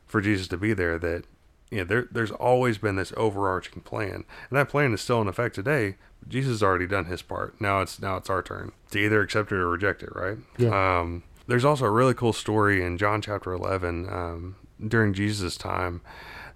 for 0.06 0.20
Jesus 0.20 0.46
to 0.48 0.56
be 0.56 0.72
there. 0.72 0.98
That 0.98 1.24
you 1.70 1.78
know, 1.78 1.84
there, 1.84 2.08
there's 2.10 2.30
always 2.30 2.78
been 2.78 2.96
this 2.96 3.12
overarching 3.16 3.82
plan, 3.82 4.24
and 4.50 4.58
that 4.58 4.68
plan 4.68 4.92
is 4.94 5.00
still 5.00 5.20
in 5.20 5.28
effect 5.28 5.54
today. 5.54 5.96
Jesus 6.26 6.52
has 6.52 6.62
already 6.62 6.86
done 6.86 7.06
his 7.06 7.22
part. 7.22 7.60
Now 7.60 7.80
it's 7.80 8.00
now 8.00 8.16
it's 8.16 8.30
our 8.30 8.42
turn 8.42 8.72
to 8.92 8.98
either 8.98 9.20
accept 9.20 9.50
it 9.50 9.56
or 9.56 9.68
reject 9.68 10.02
it, 10.02 10.14
right? 10.14 10.38
Yeah. 10.56 11.00
Um, 11.00 11.24
there's 11.48 11.64
also 11.64 11.86
a 11.86 11.90
really 11.90 12.14
cool 12.14 12.32
story 12.32 12.84
in 12.84 12.98
John 12.98 13.22
chapter 13.22 13.52
11 13.52 14.08
um, 14.08 14.56
during 14.86 15.12
Jesus' 15.14 15.56
time 15.56 16.00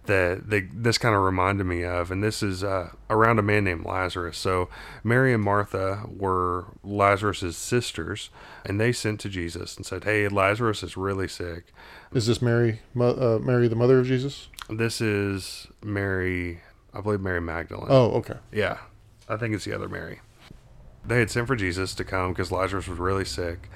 that 0.07 0.51
they, 0.51 0.63
this 0.63 0.99
kind 0.99 1.15
of 1.15 1.23
reminded 1.23 1.65
me 1.65 1.85
of, 1.85 2.11
and 2.11 2.23
this 2.23 2.43
is 2.43 2.65
uh, 2.65 2.91
around 3.09 3.39
a 3.39 3.43
man 3.43 3.65
named 3.65 3.85
Lazarus. 3.85 4.37
So 4.37 4.69
Mary 5.05 5.33
and 5.33 5.43
Martha 5.43 6.03
were 6.09 6.67
Lazarus's 6.83 7.57
sisters, 7.57 8.31
and 8.65 8.81
they 8.81 8.93
sent 8.93 9.21
to 9.21 9.29
Jesus 9.29 9.77
and 9.77 9.87
said, 9.87 10.05
"Hey, 10.05 10.27
Lazarus 10.29 10.83
is 10.83 10.97
really 10.97 11.29
sick. 11.29 11.73
Is 12.13 12.27
this 12.27 12.43
Mary, 12.43 12.81
uh, 12.99 13.39
Mary, 13.41 13.69
the 13.69 13.77
mother 13.77 14.01
of 14.01 14.07
Jesus? 14.07 14.49
This 14.69 15.01
is 15.01 15.69
Mary, 15.83 16.61
I 16.93 17.01
believe 17.01 17.21
Mary 17.21 17.41
Magdalene. 17.41 17.89
Oh, 17.89 18.13
okay. 18.17 18.37
Yeah, 18.51 18.79
I 19.29 19.37
think 19.37 19.55
it's 19.55 19.65
the 19.65 19.75
other 19.75 19.89
Mary. 19.89 20.21
They 21.05 21.19
had 21.19 21.31
sent 21.31 21.47
for 21.47 21.57
Jesus 21.57 21.95
to 21.95 22.05
come 22.05 22.33
because 22.33 22.53
Lazarus 22.53 22.89
was 22.89 22.99
really 22.99 23.25
sick, 23.25 23.69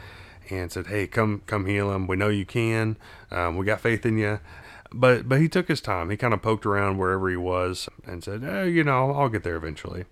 and 0.51 0.71
said, 0.71 0.89
"Hey, 0.89 1.07
come, 1.07 1.43
come 1.47 1.67
heal 1.67 1.93
him. 1.93 2.07
We 2.07 2.17
know 2.17 2.29
you 2.29 2.47
can. 2.47 2.97
Um, 3.31 3.57
we 3.57 3.67
got 3.67 3.81
faith 3.81 4.05
in 4.07 4.19
you." 4.19 4.41
But 4.93 5.29
but 5.29 5.41
he 5.41 5.49
took 5.49 5.69
his 5.69 5.81
time. 5.81 6.11
He 6.11 6.17
kind 6.17 6.35
of 6.35 6.43
poked 6.43 6.67
around 6.67 6.99
wherever 6.99 7.29
he 7.29 7.37
was 7.37 7.89
and 8.07 8.23
said, 8.23 8.45
"Eh, 8.45 8.65
you 8.65 8.85
know, 8.85 9.13
I'll 9.13 9.29
get 9.29 9.43
there 9.43 9.57
eventually." 9.57 10.05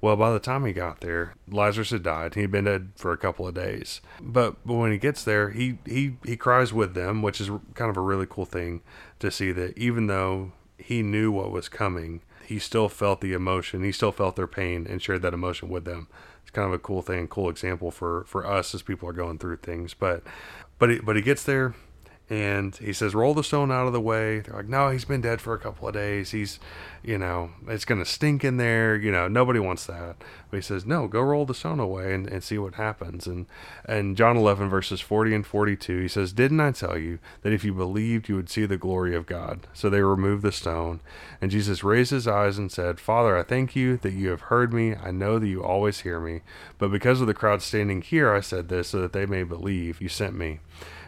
Well, 0.00 0.16
by 0.16 0.32
the 0.32 0.38
time 0.38 0.64
he 0.64 0.72
got 0.72 1.00
there, 1.00 1.34
Lazarus 1.46 1.90
had 1.90 2.02
died. 2.02 2.34
He'd 2.34 2.50
been 2.50 2.64
dead 2.64 2.92
for 2.96 3.12
a 3.12 3.18
couple 3.18 3.46
of 3.46 3.54
days. 3.54 4.00
But 4.20 4.56
but 4.64 4.74
when 4.74 4.92
he 4.92 4.98
gets 4.98 5.24
there, 5.24 5.50
he 5.50 5.78
he 5.84 6.16
he 6.24 6.36
cries 6.36 6.72
with 6.72 6.94
them, 6.94 7.22
which 7.22 7.40
is 7.40 7.50
kind 7.74 7.90
of 7.90 7.96
a 7.96 8.02
really 8.02 8.26
cool 8.28 8.46
thing 8.46 8.82
to 9.18 9.30
see 9.30 9.52
that 9.52 9.76
even 9.76 10.06
though 10.06 10.52
he 10.78 11.02
knew 11.02 11.30
what 11.30 11.50
was 11.50 11.68
coming, 11.68 12.22
he 12.46 12.58
still 12.58 12.88
felt 12.88 13.20
the 13.20 13.34
emotion. 13.34 13.84
He 13.84 13.92
still 13.92 14.12
felt 14.12 14.36
their 14.36 14.46
pain 14.46 14.86
and 14.88 15.02
shared 15.02 15.22
that 15.22 15.34
emotion 15.34 15.68
with 15.68 15.84
them. 15.84 16.08
It's 16.50 16.56
kind 16.56 16.66
of 16.66 16.74
a 16.74 16.80
cool 16.80 17.00
thing, 17.00 17.28
cool 17.28 17.48
example 17.48 17.92
for 17.92 18.24
for 18.26 18.44
us 18.44 18.74
as 18.74 18.82
people 18.82 19.08
are 19.08 19.12
going 19.12 19.38
through 19.38 19.58
things. 19.58 19.94
But 19.94 20.24
but 20.80 20.90
he, 20.90 20.98
but 20.98 21.14
he 21.14 21.22
gets 21.22 21.44
there, 21.44 21.76
and 22.30 22.76
he 22.76 22.92
says, 22.92 23.12
"Roll 23.12 23.34
the 23.34 23.42
stone 23.42 23.72
out 23.72 23.88
of 23.88 23.92
the 23.92 24.00
way." 24.00 24.38
They're 24.38 24.54
like, 24.54 24.68
"No, 24.68 24.90
he's 24.90 25.04
been 25.04 25.20
dead 25.20 25.40
for 25.40 25.52
a 25.52 25.58
couple 25.58 25.88
of 25.88 25.94
days. 25.94 26.30
He's, 26.30 26.60
you 27.02 27.18
know, 27.18 27.50
it's 27.66 27.84
gonna 27.84 28.04
stink 28.04 28.44
in 28.44 28.56
there. 28.56 28.94
You 28.94 29.10
know, 29.10 29.26
nobody 29.26 29.58
wants 29.58 29.84
that." 29.86 30.14
But 30.48 30.58
he 30.58 30.62
says, 30.62 30.86
"No, 30.86 31.08
go 31.08 31.20
roll 31.20 31.44
the 31.44 31.54
stone 31.54 31.80
away 31.80 32.14
and, 32.14 32.28
and 32.28 32.44
see 32.44 32.56
what 32.56 32.74
happens." 32.76 33.26
And 33.26 33.46
and 33.84 34.16
John 34.16 34.36
11 34.36 34.68
verses 34.68 35.00
40 35.00 35.34
and 35.34 35.44
42, 35.46 36.02
he 36.02 36.08
says, 36.08 36.32
"Didn't 36.32 36.60
I 36.60 36.70
tell 36.70 36.96
you 36.96 37.18
that 37.42 37.52
if 37.52 37.64
you 37.64 37.74
believed, 37.74 38.28
you 38.28 38.36
would 38.36 38.48
see 38.48 38.64
the 38.64 38.76
glory 38.76 39.16
of 39.16 39.26
God?" 39.26 39.66
So 39.74 39.90
they 39.90 40.02
removed 40.02 40.42
the 40.44 40.52
stone, 40.52 41.00
and 41.42 41.50
Jesus 41.50 41.82
raised 41.82 42.12
his 42.12 42.28
eyes 42.28 42.58
and 42.58 42.70
said, 42.70 43.00
"Father, 43.00 43.36
I 43.36 43.42
thank 43.42 43.74
you 43.74 43.96
that 43.98 44.12
you 44.12 44.28
have 44.30 44.42
heard 44.42 44.72
me. 44.72 44.94
I 44.94 45.10
know 45.10 45.40
that 45.40 45.48
you 45.48 45.64
always 45.64 46.00
hear 46.00 46.20
me, 46.20 46.42
but 46.78 46.92
because 46.92 47.20
of 47.20 47.26
the 47.26 47.34
crowd 47.34 47.60
standing 47.60 48.02
here, 48.02 48.32
I 48.32 48.38
said 48.40 48.68
this 48.68 48.90
so 48.90 49.00
that 49.00 49.12
they 49.12 49.26
may 49.26 49.42
believe 49.42 50.00
you 50.00 50.08
sent 50.08 50.36
me." 50.36 50.60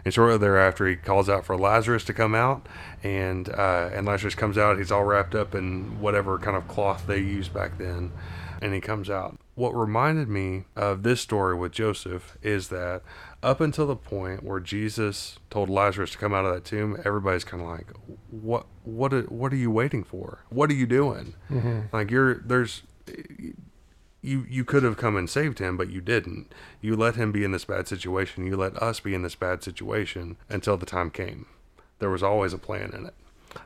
And 0.05 0.13
shortly 0.13 0.39
thereafter, 0.39 0.87
he 0.87 0.97
calls 0.97 1.29
out 1.29 1.45
for 1.45 1.57
Lazarus 1.57 2.05
to 2.05 2.13
come 2.13 2.35
out, 2.35 2.67
and 3.03 3.49
uh, 3.49 3.91
and 3.93 4.07
Lazarus 4.07 4.35
comes 4.35 4.59
out. 4.59 4.79
He's 4.79 4.91
all 4.91 5.05
wrapped 5.05 5.35
up 5.35 5.55
in 5.55 6.01
whatever 6.01 6.39
kind 6.39 6.57
of 6.57 6.67
cloth 6.69 7.05
they 7.07 7.19
used 7.19 7.55
back 7.55 7.79
then, 7.79 8.13
and 8.61 8.75
he 8.75 8.81
comes 8.81 9.09
out. 9.09 9.39
What 9.55 9.77
reminded 9.77 10.29
me 10.29 10.65
of 10.75 11.03
this 11.03 11.21
story 11.21 11.57
with 11.57 11.73
Joseph 11.73 12.37
is 12.43 12.69
that 12.69 13.03
up 13.43 13.61
until 13.61 13.87
the 13.87 13.97
point 13.97 14.43
where 14.43 14.61
Jesus 14.61 15.39
told 15.51 15.69
Lazarus 15.69 16.13
to 16.13 16.19
come 16.19 16.33
out 16.33 16.47
of 16.47 16.55
that 16.55 16.65
tomb, 16.65 16.97
everybody's 17.05 17.45
kind 17.45 17.63
of 17.63 17.69
like, 17.69 17.93
"What? 18.31 18.67
What? 18.83 19.13
Are, 19.15 19.23
what 19.23 19.53
are 19.53 19.57
you 19.57 19.71
waiting 19.71 20.03
for? 20.03 20.45
What 20.49 20.71
are 20.71 20.75
you 20.75 20.87
doing? 20.87 21.35
Mm-hmm. 21.51 21.81
Like 21.93 22.11
you're 22.11 22.35
there's." 22.41 22.83
You 24.23 24.47
you 24.49 24.65
could 24.65 24.83
have 24.85 24.97
come 24.97 25.17
and 25.17 25.29
saved 25.29 25.59
him, 25.59 25.77
but 25.77 25.91
you 25.91 26.01
didn't. 26.01 26.53
You 26.81 26.97
let 26.97 27.17
him 27.17 27.33
be 27.33 27.45
in 27.45 27.53
this 27.53 27.65
bad 27.65 27.89
situation. 27.89 28.47
You 28.47 28.57
let 28.57 28.77
us 28.81 29.01
be 29.01 29.15
in 29.15 29.23
this 29.23 29.35
bad 29.35 29.63
situation 29.63 30.37
until 30.49 30.77
the 30.77 30.87
time 30.87 31.11
came. 31.11 31.47
There 31.99 32.11
was 32.11 32.23
always 32.23 32.53
a 32.53 32.59
plan 32.59 32.93
in 32.97 33.07
it. 33.07 33.15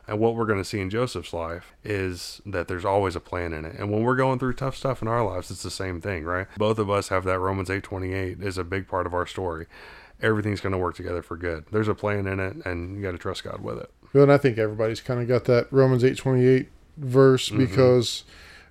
And 0.05 0.19
what 0.19 0.35
we're 0.35 0.45
going 0.45 0.59
to 0.59 0.65
see 0.65 0.81
in 0.81 0.89
Joseph's 0.89 1.31
life 1.31 1.73
is 1.83 2.41
that 2.45 2.67
there's 2.67 2.83
always 2.83 3.15
a 3.15 3.21
plan 3.21 3.53
in 3.53 3.63
it. 3.63 3.75
And 3.79 3.89
when 3.89 4.01
we're 4.03 4.17
going 4.17 4.37
through 4.37 4.53
tough 4.55 4.75
stuff 4.75 5.01
in 5.01 5.07
our 5.07 5.23
lives, 5.25 5.49
it's 5.49 5.63
the 5.63 5.71
same 5.71 6.01
thing, 6.01 6.25
right? 6.25 6.47
Both 6.57 6.77
of 6.77 6.89
us 6.89 7.07
have 7.07 7.23
that 7.23 7.39
Romans 7.39 7.69
8:28 7.69 8.41
is 8.43 8.57
a 8.57 8.65
big 8.65 8.87
part 8.87 9.05
of 9.05 9.13
our 9.13 9.25
story. 9.25 9.67
Everything's 10.21 10.59
going 10.61 10.73
to 10.73 10.77
work 10.79 10.95
together 10.95 11.21
for 11.21 11.37
good. 11.37 11.65
There's 11.71 11.87
a 11.87 11.95
plan 11.95 12.27
in 12.27 12.39
it 12.39 12.57
and 12.65 12.95
you 12.97 13.01
got 13.03 13.11
to 13.11 13.17
trust 13.17 13.43
God 13.43 13.61
with 13.61 13.77
it. 13.77 13.89
Well, 14.13 14.23
and 14.23 14.31
I 14.31 14.37
think 14.37 14.57
everybody's 14.57 15.01
kind 15.01 15.21
of 15.21 15.27
got 15.27 15.45
that 15.45 15.67
Romans 15.71 16.03
8:28 16.03 16.67
verse 16.97 17.49
Mhm. 17.49 17.57
because 17.59 18.23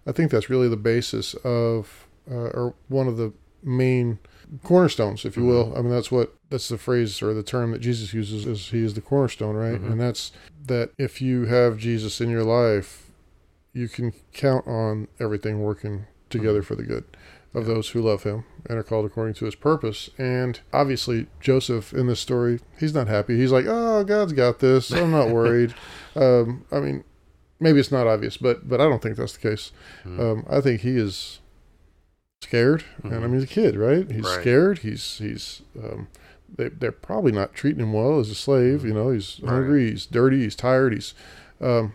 I 0.06 0.12
think 0.12 0.30
that's 0.30 0.48
really 0.50 0.68
the 0.68 0.76
basis 0.76 1.34
of 1.44 2.06
uh, 2.30 2.34
or 2.54 2.74
one 2.88 3.08
of 3.08 3.16
the 3.16 3.32
main 3.62 4.18
cornerstones, 4.62 5.24
if 5.24 5.36
you 5.36 5.44
will. 5.44 5.72
I 5.76 5.80
mean, 5.82 5.90
that's 5.90 6.10
what 6.10 6.34
that's 6.50 6.68
the 6.68 6.78
phrase 6.78 7.20
or 7.22 7.34
the 7.34 7.42
term 7.42 7.72
that 7.72 7.80
Jesus 7.80 8.12
uses 8.14 8.46
is 8.46 8.68
he 8.70 8.84
is 8.84 8.94
the 8.94 9.00
cornerstone, 9.00 9.56
right? 9.56 9.80
Mhm. 9.80 9.92
And 9.92 10.00
that's 10.00 10.32
that 10.66 10.90
if 10.98 11.20
you 11.20 11.46
have 11.46 11.76
Jesus 11.78 12.20
in 12.20 12.30
your 12.30 12.44
life, 12.44 13.10
you 13.72 13.88
can 13.88 14.12
count 14.32 14.66
on 14.66 15.08
everything 15.20 15.60
working 15.60 16.06
together 16.30 16.62
for 16.62 16.74
the 16.76 16.82
good 16.82 17.04
of 17.54 17.66
Yeah. 17.66 17.74
those 17.74 17.88
who 17.90 18.02
love 18.02 18.22
him 18.24 18.44
and 18.68 18.78
are 18.78 18.82
called 18.82 19.06
according 19.06 19.34
to 19.34 19.44
his 19.44 19.54
purpose. 19.54 20.10
And 20.18 20.58
obviously, 20.72 21.26
Joseph 21.40 21.92
in 21.92 22.06
this 22.06 22.20
story, 22.20 22.60
he's 22.78 22.94
not 22.94 23.08
happy. 23.08 23.36
He's 23.36 23.52
like, 23.52 23.66
"Oh, 23.68 24.04
God's 24.04 24.32
got 24.32 24.58
this. 24.60 24.90
I'm 24.92 25.10
not 25.10 25.30
worried." 25.34 25.74
um, 26.14 26.64
I 26.72 26.80
mean, 26.80 27.04
maybe 27.60 27.80
it's 27.80 27.92
not 27.92 28.06
obvious, 28.06 28.36
but 28.36 28.68
but 28.68 28.80
I 28.80 28.84
don't 28.84 29.02
think 29.02 29.16
that's 29.16 29.32
the 29.36 29.48
case. 29.50 29.72
Mhm. 30.04 30.20
Um, 30.20 30.46
I 30.48 30.60
think 30.60 30.80
he 30.82 30.96
is 30.96 31.40
scared, 32.42 32.84
and 33.02 33.12
I 33.14 33.16
Mhm. 33.18 33.22
mean, 33.22 33.34
he's 33.34 33.44
a 33.44 33.46
kid, 33.46 33.76
right? 33.76 34.10
He's 34.10 34.24
Right. 34.24 34.40
scared. 34.40 34.78
He's 34.80 35.18
he's 35.18 35.62
um, 35.82 36.08
they 36.54 36.68
they're 36.68 36.92
probably 36.92 37.32
not 37.32 37.54
treating 37.54 37.80
him 37.82 37.92
well 37.92 38.20
as 38.20 38.30
a 38.30 38.34
slave. 38.34 38.84
You 38.84 38.94
know, 38.94 39.10
he's 39.10 39.40
Right. 39.42 39.50
hungry. 39.50 39.90
He's 39.90 40.06
dirty. 40.06 40.42
He's 40.42 40.54
tired. 40.56 40.92
He's 40.92 41.14
um, 41.60 41.92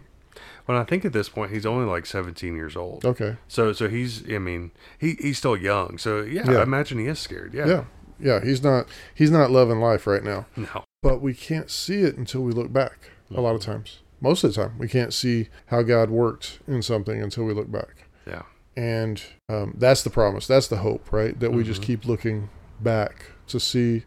Well, 0.67 0.77
I 0.79 0.83
think 0.83 1.03
at 1.05 1.11
this 1.13 1.27
point 1.27 1.51
he's 1.51 1.65
only 1.65 1.85
like 1.85 2.05
17 2.05 2.55
years 2.55 2.75
old. 2.75 3.03
okay. 3.05 3.37
So 3.47 3.73
so 3.73 3.87
he's 3.89 4.23
I 4.31 4.39
mean 4.39 4.71
he 4.97 5.15
he's 5.19 5.37
still 5.37 5.57
young. 5.57 5.97
So 5.97 6.21
yeah, 6.21 6.49
Yeah. 6.49 6.59
I 6.59 6.63
imagine 6.63 6.99
he 6.99 7.07
is 7.07 7.19
scared. 7.19 7.53
Yeah. 7.53 7.67
Yeah, 7.67 7.83
yeah. 8.19 8.43
He's 8.43 8.63
not 8.63 8.87
he's 9.13 9.31
not 9.31 9.51
loving 9.51 9.79
life 9.79 10.05
right 10.07 10.23
now. 10.23 10.45
No. 10.55 10.83
but 11.03 11.19
we 11.21 11.33
can't 11.33 11.71
see 11.71 12.01
it 12.03 12.15
until 12.15 12.41
we 12.41 12.51
look 12.51 12.71
back 12.71 13.09
a 13.33 13.41
lot 13.41 13.55
of 13.55 13.61
times 13.61 14.00
most 14.21 14.43
of 14.43 14.53
the 14.53 14.61
time 14.63 14.77
we 14.77 14.87
can't 14.87 15.13
see 15.13 15.49
how 15.67 15.81
god 15.81 16.09
worked 16.09 16.59
in 16.67 16.81
something 16.81 17.21
until 17.21 17.43
we 17.43 17.53
look 17.53 17.69
back 17.71 18.07
Yeah. 18.25 18.43
and 18.77 19.21
um, 19.49 19.73
that's 19.77 20.03
the 20.03 20.09
promise 20.09 20.47
that's 20.47 20.67
the 20.67 20.77
hope 20.77 21.11
right 21.11 21.37
that 21.39 21.51
we 21.51 21.63
just 21.63 21.81
Mhm. 21.81 21.85
keep 21.85 22.05
looking 22.05 22.49
back 22.79 23.31
to 23.47 23.59
see 23.59 24.05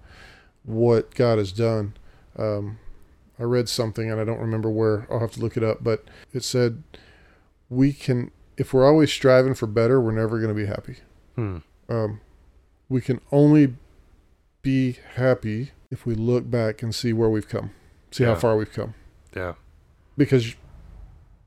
what 0.65 1.15
god 1.15 1.39
has 1.39 1.53
done 1.53 1.95
um, 2.39 2.79
i 3.39 3.43
read 3.43 3.69
something 3.69 4.11
and 4.11 4.21
i 4.21 4.25
don't 4.25 4.41
remember 4.41 4.71
where 4.71 5.07
i'll 5.11 5.21
have 5.21 5.33
to 5.33 5.41
look 5.41 5.57
it 5.57 5.63
up 5.65 5.83
but 5.85 6.05
it 6.33 6.43
said 6.45 6.83
we 7.69 7.93
can 7.93 8.31
if 8.57 8.73
we're 8.73 8.87
always 8.87 9.11
striving 9.13 9.55
for 9.55 9.67
better 9.67 10.01
we're 10.01 10.13
never 10.13 10.39
going 10.39 10.49
to 10.49 10.55
be 10.55 10.67
happy 10.67 10.99
Hmm. 11.37 11.59
um, 11.89 12.21
we 12.89 13.01
can 13.01 13.21
only 13.33 13.75
be 14.63 14.97
happy 15.17 15.73
if 15.91 16.07
we 16.07 16.15
look 16.15 16.49
back 16.51 16.83
and 16.83 16.95
see 16.95 17.13
where 17.13 17.29
we've 17.29 17.49
come, 17.49 17.71
see 18.11 18.25
how 18.25 18.35
far 18.35 18.57
we've 18.57 18.73
come. 18.73 18.95
Yeah. 19.37 19.55
Because, 20.17 20.55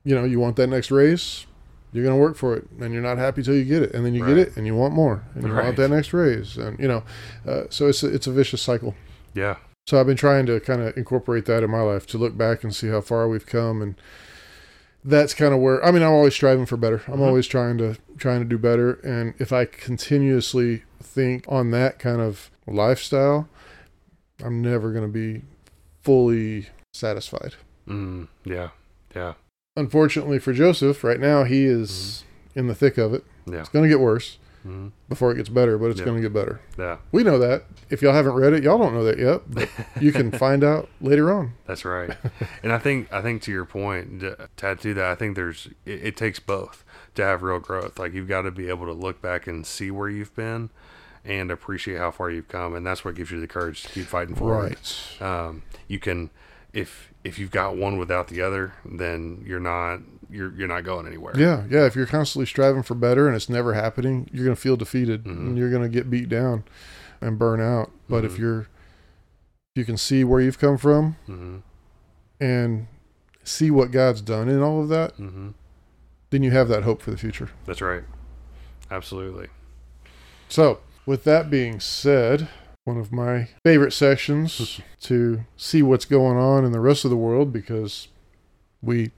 you 0.04 0.16
know, 0.16 0.24
you 0.26 0.40
want 0.40 0.56
that 0.58 0.68
next 0.68 0.92
raise, 0.92 1.46
you're 1.94 2.04
going 2.04 2.16
to 2.16 2.22
work 2.22 2.36
for 2.36 2.56
it, 2.56 2.68
and 2.82 2.94
you're 2.94 3.02
not 3.02 3.18
happy 3.18 3.42
till 3.42 3.56
you 3.56 3.64
get 3.64 3.82
it, 3.82 3.94
and 3.94 4.06
then 4.06 4.14
you 4.14 4.24
Right. 4.24 4.36
get 4.36 4.38
it, 4.50 4.58
and 4.58 4.66
you 4.68 4.76
want 4.76 4.94
more, 4.94 5.24
and 5.36 5.44
you 5.48 5.54
Right. 5.54 5.64
want 5.64 5.78
that 5.78 5.90
next 5.90 6.14
raise, 6.14 6.58
and 6.58 6.78
you 6.80 6.88
know, 6.88 7.04
uh, 7.48 7.64
so 7.70 7.88
it's 7.88 8.04
a, 8.04 8.08
it's 8.14 8.28
a 8.28 8.32
vicious 8.32 8.62
cycle. 8.62 8.94
Yeah. 9.34 9.56
So 9.88 9.98
I've 10.00 10.06
been 10.06 10.18
trying 10.18 10.46
to 10.48 10.60
kind 10.60 10.82
of 10.82 10.98
incorporate 10.98 11.46
that 11.46 11.64
in 11.64 11.72
my 11.72 11.80
life 11.82 12.06
to 12.08 12.18
look 12.18 12.38
back 12.38 12.64
and 12.64 12.76
see 12.76 12.90
how 12.90 13.00
far 13.00 13.28
we've 13.30 13.46
come, 13.46 13.82
and 13.82 13.96
that's 15.06 15.34
kind 15.34 15.54
of 15.54 15.62
where 15.62 15.84
I 15.86 15.92
mean 15.92 16.02
I'm 16.04 16.12
always 16.12 16.34
striving 16.34 16.66
for 16.66 16.76
better. 16.76 17.02
I'm 17.08 17.20
Mhm. 17.20 17.28
always 17.28 17.48
trying 17.48 17.78
to 17.78 17.96
trying 18.18 18.40
to 18.42 18.46
do 18.46 18.58
better, 18.58 18.94
and 19.04 19.34
if 19.40 19.54
I 19.54 19.64
continuously 19.64 20.84
think 21.02 21.46
on 21.48 21.72
that 21.72 22.00
kind 22.00 22.20
of 22.20 22.52
lifestyle, 22.68 23.48
I'm 24.44 24.62
never 24.62 24.92
going 24.92 25.06
to 25.06 25.12
be 25.12 25.44
fully 26.04 26.68
satisfied. 26.94 27.54
Mm. 27.88 28.28
Yeah. 28.46 28.70
Yeah. 29.16 29.34
Unfortunately 29.76 30.40
for 30.40 30.54
Joseph, 30.54 31.04
right 31.04 31.20
now 31.20 31.44
he 31.44 31.66
is 31.66 32.24
in 32.56 32.68
the 32.68 32.76
thick 32.76 32.98
of 32.98 33.14
it. 33.14 33.24
Yeah. 33.46 33.60
It's 33.60 33.70
going 33.70 33.84
to 33.84 33.90
get 33.90 34.00
worse 34.00 34.38
Mm. 34.68 34.92
before 35.08 35.32
it 35.32 35.36
gets 35.36 35.48
better, 35.48 35.78
but 35.78 35.92
it's 35.92 36.00
Yeah. 36.00 36.06
going 36.08 36.18
to 36.18 36.22
get 36.22 36.34
better. 36.34 36.60
Yeah. 36.78 36.98
We 37.14 37.24
know 37.24 37.40
that. 37.40 37.64
If 37.90 38.02
y'all 38.02 38.12
haven't 38.14 38.34
read 38.34 38.52
it, 38.52 38.64
y'all 38.64 38.78
don't 38.78 38.94
know 38.94 39.04
that 39.06 39.18
yet, 39.18 39.42
but 39.48 39.70
you 40.02 40.12
can 40.12 40.30
find 40.32 40.62
out 40.62 40.90
later 41.00 41.32
on. 41.32 41.54
That's 41.68 41.86
right. 41.86 42.18
and 42.64 42.74
I 42.74 42.78
think 42.80 43.08
I 43.14 43.22
think 43.22 43.42
to 43.44 43.52
your 43.52 43.64
point, 43.64 44.20
to 44.22 44.50
to 44.58 44.66
add 44.66 44.82
to 44.82 44.94
that, 44.96 45.06
I 45.06 45.16
think 45.16 45.36
there's 45.38 45.68
it, 45.86 46.08
it 46.08 46.18
takes 46.18 46.40
both 46.40 46.84
to 47.16 47.24
have 47.24 47.44
real 47.44 47.60
growth. 47.60 47.98
Like 47.98 48.14
you've 48.14 48.28
got 48.28 48.42
to 48.42 48.52
be 48.52 48.68
able 48.68 48.88
to 48.88 48.94
look 48.94 49.22
back 49.22 49.48
and 49.48 49.66
see 49.66 49.90
where 49.90 50.10
you've 50.10 50.36
been, 50.36 50.70
and 51.24 51.50
appreciate 51.50 52.00
how 52.00 52.12
far 52.12 52.30
you've 52.30 52.50
come, 52.50 52.76
and 52.76 52.86
that's 52.86 53.06
what 53.06 53.16
gives 53.16 53.32
you 53.32 53.40
the 53.40 53.48
courage 53.48 53.84
to 53.84 53.90
keep 53.90 54.06
fighting 54.08 54.36
forward. 54.36 54.76
Right. 55.22 55.22
Um, 55.22 55.62
you 55.88 56.00
can, 56.00 56.30
if 56.74 57.12
if 57.24 57.40
you've 57.40 57.52
got 57.52 57.76
one 57.76 57.98
without 57.98 58.28
the 58.28 58.42
other, 58.42 58.74
then 58.86 59.44
you're 59.46 59.60
not 59.60 60.00
you're 60.30 60.54
you're 60.54 60.68
not 60.68 60.84
going 60.84 61.08
anywhere. 61.08 61.34
Yeah, 61.38 61.64
yeah. 61.70 61.86
If 61.86 61.96
you're 61.96 62.06
constantly 62.06 62.46
striving 62.46 62.84
for 62.84 62.96
better 62.96 63.28
and 63.28 63.36
it's 63.36 63.50
never 63.50 63.74
happening, 63.74 64.30
you're 64.32 64.44
going 64.46 64.56
to 64.56 64.62
feel 64.62 64.76
defeated 64.78 65.24
Mhm. 65.24 65.32
and 65.32 65.58
you're 65.58 65.70
going 65.72 65.84
to 65.84 65.90
get 65.90 66.10
beat 66.10 66.30
down 66.30 66.64
and 67.22 67.40
burn 67.40 67.60
out. 67.62 67.92
But 68.10 68.24
if 68.26 68.34
Mhm. 68.34 68.40
you're, 68.40 68.60
if 68.62 68.68
you 69.76 69.86
can 69.86 69.98
see 69.98 70.24
where 70.24 70.40
you've 70.42 70.60
come 70.60 70.78
from 70.78 71.16
hmm 71.26 71.58
and 72.40 72.88
see 73.44 73.72
what 73.72 73.92
God's 73.92 74.22
done 74.22 74.50
in 74.50 74.62
all 74.62 74.82
of 74.82 74.90
that, 74.90 75.14
hmm 75.16 75.50
then 76.30 76.44
you 76.44 76.52
have 76.52 76.68
that 76.68 76.84
hope 76.84 77.02
for 77.02 77.10
the 77.12 77.18
future. 77.18 77.50
That's 77.66 77.82
right. 77.82 78.04
Absolutely. 78.92 79.48
So, 80.50 80.80
with 81.06 81.24
that 81.24 81.50
being 81.50 81.80
said, 81.80 82.50
one 82.88 82.98
of 82.98 83.12
my 83.12 83.50
favorite 83.66 83.92
sections 83.92 84.80
to 85.02 85.42
see 85.58 85.82
what's 85.84 86.06
going 86.06 86.38
on 86.38 86.64
in 86.64 86.72
the 86.72 86.80
rest 86.80 87.04
of 87.04 87.12
the 87.12 87.18
world 87.18 87.52
because 87.52 88.08
we 88.82 89.12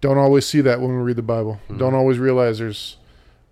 don't 0.00 0.18
always 0.18 0.44
see 0.44 0.60
that 0.60 0.80
when 0.80 0.90
we 0.90 0.96
read 1.02 1.16
the 1.16 1.22
Bible. 1.22 1.60
Mhm. 1.70 1.78
Don't 1.78 1.94
always 1.94 2.18
realize 2.18 2.58
there's 2.58 2.96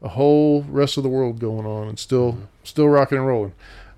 a 0.03 0.09
whole 0.09 0.63
rest 0.69 0.97
of 0.97 1.05
the 1.05 1.09
world 1.09 1.39
going 1.39 1.65
on 1.67 1.87
and 1.89 1.99
still 1.99 2.33
Mhm. 2.33 2.39
still 2.65 2.89
rocking 2.89 3.17
and 3.19 3.27
rolling. 3.29 3.53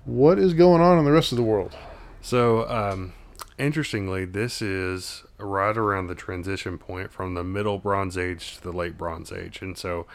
What 0.05 0.37
is 0.37 0.53
going 0.53 0.81
on 0.81 0.99
in 0.99 1.05
the 1.05 1.11
rest 1.11 1.31
of 1.31 1.37
the 1.37 1.43
world? 1.43 1.75
So, 2.21 2.69
um, 2.69 3.13
interestingly, 3.57 4.25
this 4.25 4.61
is 4.61 5.23
right 5.39 5.75
around 5.75 6.07
the 6.07 6.15
transition 6.15 6.77
point 6.77 7.11
from 7.11 7.33
the 7.33 7.43
middle 7.43 7.79
Bronze 7.79 8.15
Age 8.17 8.57
to 8.57 8.61
the 8.63 8.71
late 8.71 8.95
Bronze 8.97 9.31
Age. 9.31 9.59
And 9.61 9.75
so, 9.77 10.05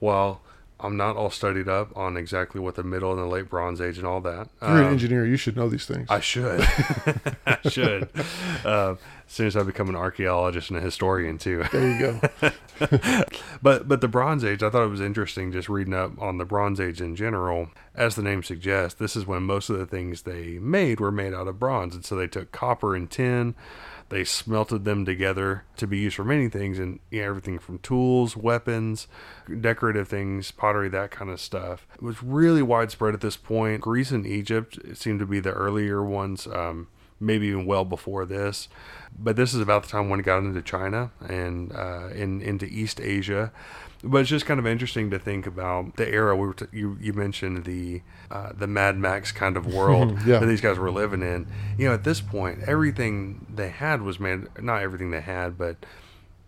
while 0.00 0.40
I'm 0.80 0.96
not 0.96 1.16
all 1.16 1.30
studied 1.30 1.68
up 1.68 1.96
on 1.96 2.16
exactly 2.16 2.60
what 2.60 2.76
the 2.76 2.84
middle 2.84 3.10
and 3.12 3.20
the 3.20 3.26
late 3.26 3.48
Bronze 3.50 3.80
Age 3.80 3.98
and 3.98 4.06
all 4.06 4.20
that. 4.20 4.48
You're 4.62 4.70
an 4.70 4.84
Um, 4.84 4.92
engineer. 4.92 5.26
You 5.26 5.36
should 5.36 5.56
know 5.56 5.68
these 5.68 5.86
things. 5.86 6.06
I 6.08 6.20
should. 6.20 6.60
I 7.46 7.58
should. 7.68 8.08
Uh, 8.64 8.94
as 9.26 9.32
soon 9.32 9.48
as 9.48 9.56
I 9.56 9.62
become 9.64 9.88
an 9.88 9.96
archaeologist 9.96 10.70
and 10.70 10.78
a 10.78 10.80
historian 10.82 11.36
too. 11.38 11.64
there 11.72 11.88
you 11.90 11.98
go. 11.98 12.50
But 13.60 13.88
but 13.88 14.00
the 14.00 14.06
Bronze 14.08 14.44
Age, 14.44 14.62
I 14.62 14.70
thought 14.70 14.84
it 14.84 14.90
was 14.90 15.00
interesting 15.00 15.50
just 15.50 15.68
reading 15.68 15.94
up 15.94 16.12
on 16.22 16.38
the 16.38 16.44
Bronze 16.44 16.78
Age 16.80 17.00
in 17.00 17.16
general. 17.16 17.70
As 17.92 18.14
the 18.14 18.22
name 18.22 18.44
suggests, 18.44 18.96
this 19.00 19.16
is 19.16 19.26
when 19.26 19.42
most 19.42 19.68
of 19.68 19.78
the 19.78 19.86
things 19.86 20.22
they 20.22 20.60
made 20.60 21.00
were 21.00 21.10
made 21.10 21.34
out 21.34 21.48
of 21.48 21.58
bronze, 21.58 21.96
and 21.96 22.04
so 22.04 22.14
they 22.14 22.28
took 22.28 22.52
copper 22.52 22.94
and 22.94 23.10
tin, 23.10 23.56
they 24.10 24.24
smelted 24.24 24.84
them 24.84 25.04
together 25.04 25.64
to 25.76 25.86
be 25.86 25.98
used 25.98 26.16
for 26.16 26.24
many 26.24 26.48
things, 26.48 26.78
and 26.78 27.00
you 27.10 27.20
know, 27.20 27.28
everything 27.28 27.58
from 27.58 27.78
tools, 27.78 28.36
weapons, 28.36 29.06
decorative 29.60 30.08
things, 30.08 30.50
pottery, 30.50 30.88
that 30.88 31.10
kind 31.10 31.30
of 31.30 31.40
stuff. 31.40 31.86
It 31.94 32.02
was 32.02 32.22
really 32.22 32.62
widespread 32.62 33.14
at 33.14 33.20
this 33.20 33.36
point. 33.36 33.82
Greece 33.82 34.10
and 34.10 34.26
Egypt 34.26 34.78
seemed 34.94 35.20
to 35.20 35.26
be 35.26 35.40
the 35.40 35.52
earlier 35.52 36.02
ones. 36.02 36.46
Um, 36.46 36.88
maybe 37.20 37.48
even 37.48 37.66
well 37.66 37.84
before 37.84 38.24
this. 38.24 38.68
But 39.18 39.36
this 39.36 39.54
is 39.54 39.60
about 39.60 39.82
the 39.82 39.88
time 39.88 40.08
when 40.08 40.20
it 40.20 40.24
got 40.24 40.38
into 40.38 40.62
China 40.62 41.10
and 41.20 41.72
uh, 41.72 42.08
in 42.08 42.40
into 42.40 42.66
East 42.66 43.00
Asia. 43.00 43.52
But 44.04 44.18
it's 44.18 44.30
just 44.30 44.46
kind 44.46 44.60
of 44.60 44.66
interesting 44.66 45.10
to 45.10 45.18
think 45.18 45.46
about 45.46 45.96
the 45.96 46.08
era 46.08 46.36
we 46.36 46.46
were. 46.46 46.54
T- 46.54 46.66
you 46.72 46.96
you 47.00 47.12
mentioned 47.12 47.64
the 47.64 48.02
uh, 48.30 48.52
the 48.56 48.66
Mad 48.68 48.96
Max 48.96 49.32
kind 49.32 49.56
of 49.56 49.66
world 49.66 50.18
Yeah. 50.26 50.38
that 50.38 50.46
these 50.46 50.60
guys 50.60 50.78
were 50.78 50.90
living 50.90 51.22
in. 51.22 51.48
You 51.76 51.88
know, 51.88 51.94
at 51.94 52.04
this 52.04 52.20
point, 52.20 52.60
everything 52.66 53.46
they 53.52 53.70
had 53.70 54.02
was 54.02 54.20
made. 54.20 54.42
Not 54.62 54.82
everything 54.82 55.10
they 55.10 55.20
had, 55.20 55.58
but 55.58 55.84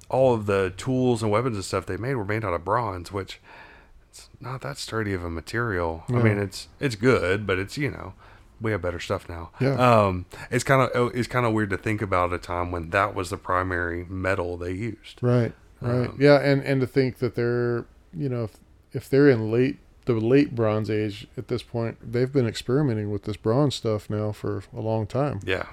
all 0.09 0.33
of 0.35 0.47
the 0.47 0.73
tools 0.77 1.23
and 1.23 1.31
weapons 1.33 1.57
and 1.57 1.65
stuff 1.65 1.87
they 1.87 1.97
made 1.97 2.15
were 2.15 2.25
made 2.25 2.45
out 2.45 2.53
of 2.55 2.65
bronze, 2.65 3.11
which 3.11 3.41
it's 4.09 4.29
not 4.41 4.61
that 4.61 4.79
sturdy 4.79 5.13
of 5.13 5.25
a 5.25 5.31
material. 5.31 6.05
I 6.09 6.13
mean, 6.23 6.39
it's 6.39 6.69
it's 6.79 6.95
good, 6.95 7.47
but 7.49 7.59
it's 7.59 7.77
you 7.77 7.91
know 7.91 8.15
we 8.61 8.71
have 8.73 8.83
better 8.83 9.01
stuff 9.01 9.29
now. 9.29 9.51
Yeah. 9.61 9.75
Um, 9.75 10.27
it's 10.53 10.63
kind 10.65 10.89
of 10.89 11.15
it's 11.17 11.27
kind 11.29 11.47
of 11.47 11.53
weird 11.53 11.71
to 11.71 11.77
think 11.79 12.01
about 12.01 12.33
a 12.33 12.39
time 12.39 12.71
when 12.71 12.91
that 12.91 13.15
was 13.15 13.31
the 13.31 13.37
primary 13.37 14.05
metal 14.09 14.57
they 14.57 14.73
used. 14.73 15.19
Right. 15.21 15.53
Right. 15.81 16.09
Um, 16.09 16.17
yeah, 16.21 16.39
and 16.41 16.63
and 16.63 16.81
to 16.81 16.87
think 16.87 17.19
that 17.19 17.35
they're 17.35 17.87
you 18.13 18.29
know 18.29 18.45
if, 18.45 18.57
if 18.93 19.09
they're 19.09 19.29
in 19.29 19.51
late 19.51 19.79
the 20.05 20.15
late 20.15 20.55
Bronze 20.55 20.91
Age 20.91 21.27
at 21.37 21.49
this 21.49 21.63
point, 21.63 22.13
they've 22.13 22.33
been 22.33 22.47
experimenting 22.47 23.11
with 23.11 23.25
this 23.25 23.37
bronze 23.37 23.75
stuff 23.75 24.11
now 24.11 24.33
for 24.33 24.63
a 24.77 24.81
long 24.81 25.07
time. 25.07 25.41
Yeah. 25.45 25.67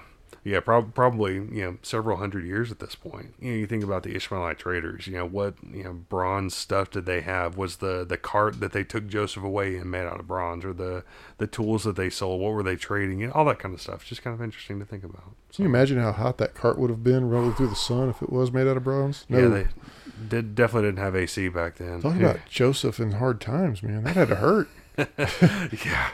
Yeah, 0.47 0.62
prob- 0.62 0.95
probably 0.95 1.33
you 1.33 1.62
know 1.62 1.77
several 1.81 2.15
hundred 2.15 2.45
years 2.45 2.71
at 2.71 2.79
this 2.79 2.95
point. 2.95 3.33
You 3.41 3.51
know, 3.51 3.57
you 3.57 3.67
think 3.67 3.83
about 3.83 4.03
the 4.03 4.15
Ishmaelite 4.15 4.57
traders. 4.57 5.05
You 5.05 5.17
know 5.17 5.25
what 5.25 5.55
you 5.69 5.83
know 5.83 5.91
bronze 5.91 6.55
stuff 6.55 6.89
did 6.89 7.05
they 7.05 7.19
have? 7.19 7.57
Was 7.57 7.77
the 7.77 8.05
the 8.07 8.17
cart 8.17 8.62
that 8.62 8.71
they 8.71 8.86
took 8.86 9.07
Joseph 9.07 9.43
away 9.43 9.75
and 9.75 9.91
made 9.91 10.05
out 10.05 10.21
of 10.21 10.27
bronze, 10.27 10.63
or 10.63 10.71
the 10.71 11.03
the 11.38 11.47
tools 11.47 11.83
that 11.83 11.97
they 11.97 12.10
sold? 12.10 12.39
What 12.39 12.53
were 12.53 12.63
they 12.63 12.77
trading? 12.77 13.19
You 13.19 13.27
know, 13.27 13.33
all 13.33 13.43
that 13.43 13.60
kind 13.60 13.75
of 13.75 13.81
stuff. 13.81 13.99
It's 13.99 14.10
just 14.10 14.23
kind 14.23 14.33
of 14.33 14.41
interesting 14.41 14.79
to 14.79 14.86
think 14.86 15.03
about. 15.03 15.36
Can 15.53 15.63
you 15.63 15.65
imagine 15.65 15.99
how 15.99 16.13
hot 16.13 16.38
that 16.38 16.55
cart 16.55 16.79
would 16.79 16.91
have 16.91 17.03
been 17.03 17.27
rolling 17.27 17.53
through 17.53 17.67
the 17.67 17.75
sun 17.75 18.07
if 18.07 18.21
it 18.21 18.31
was 18.31 18.49
made 18.49 18.67
out 18.67 18.77
of 18.77 18.86
bronze? 18.86 19.25
Yeah, 19.27 19.47
they 19.47 19.67
did 20.29 20.55
definitely 20.55 20.88
didn't 20.88 21.03
have 21.03 21.13
AC 21.13 21.49
back 21.49 21.75
then. 21.75 22.01
Talking 22.01 22.21
yeah. 22.21 22.31
about 22.31 22.45
Joseph 22.49 23.01
in 23.01 23.12
hard 23.12 23.41
times, 23.41 23.83
man. 23.83 24.05
That 24.05 24.15
had 24.15 24.29
to 24.29 24.36
hurt. 24.36 24.69
yeah, 24.97 26.10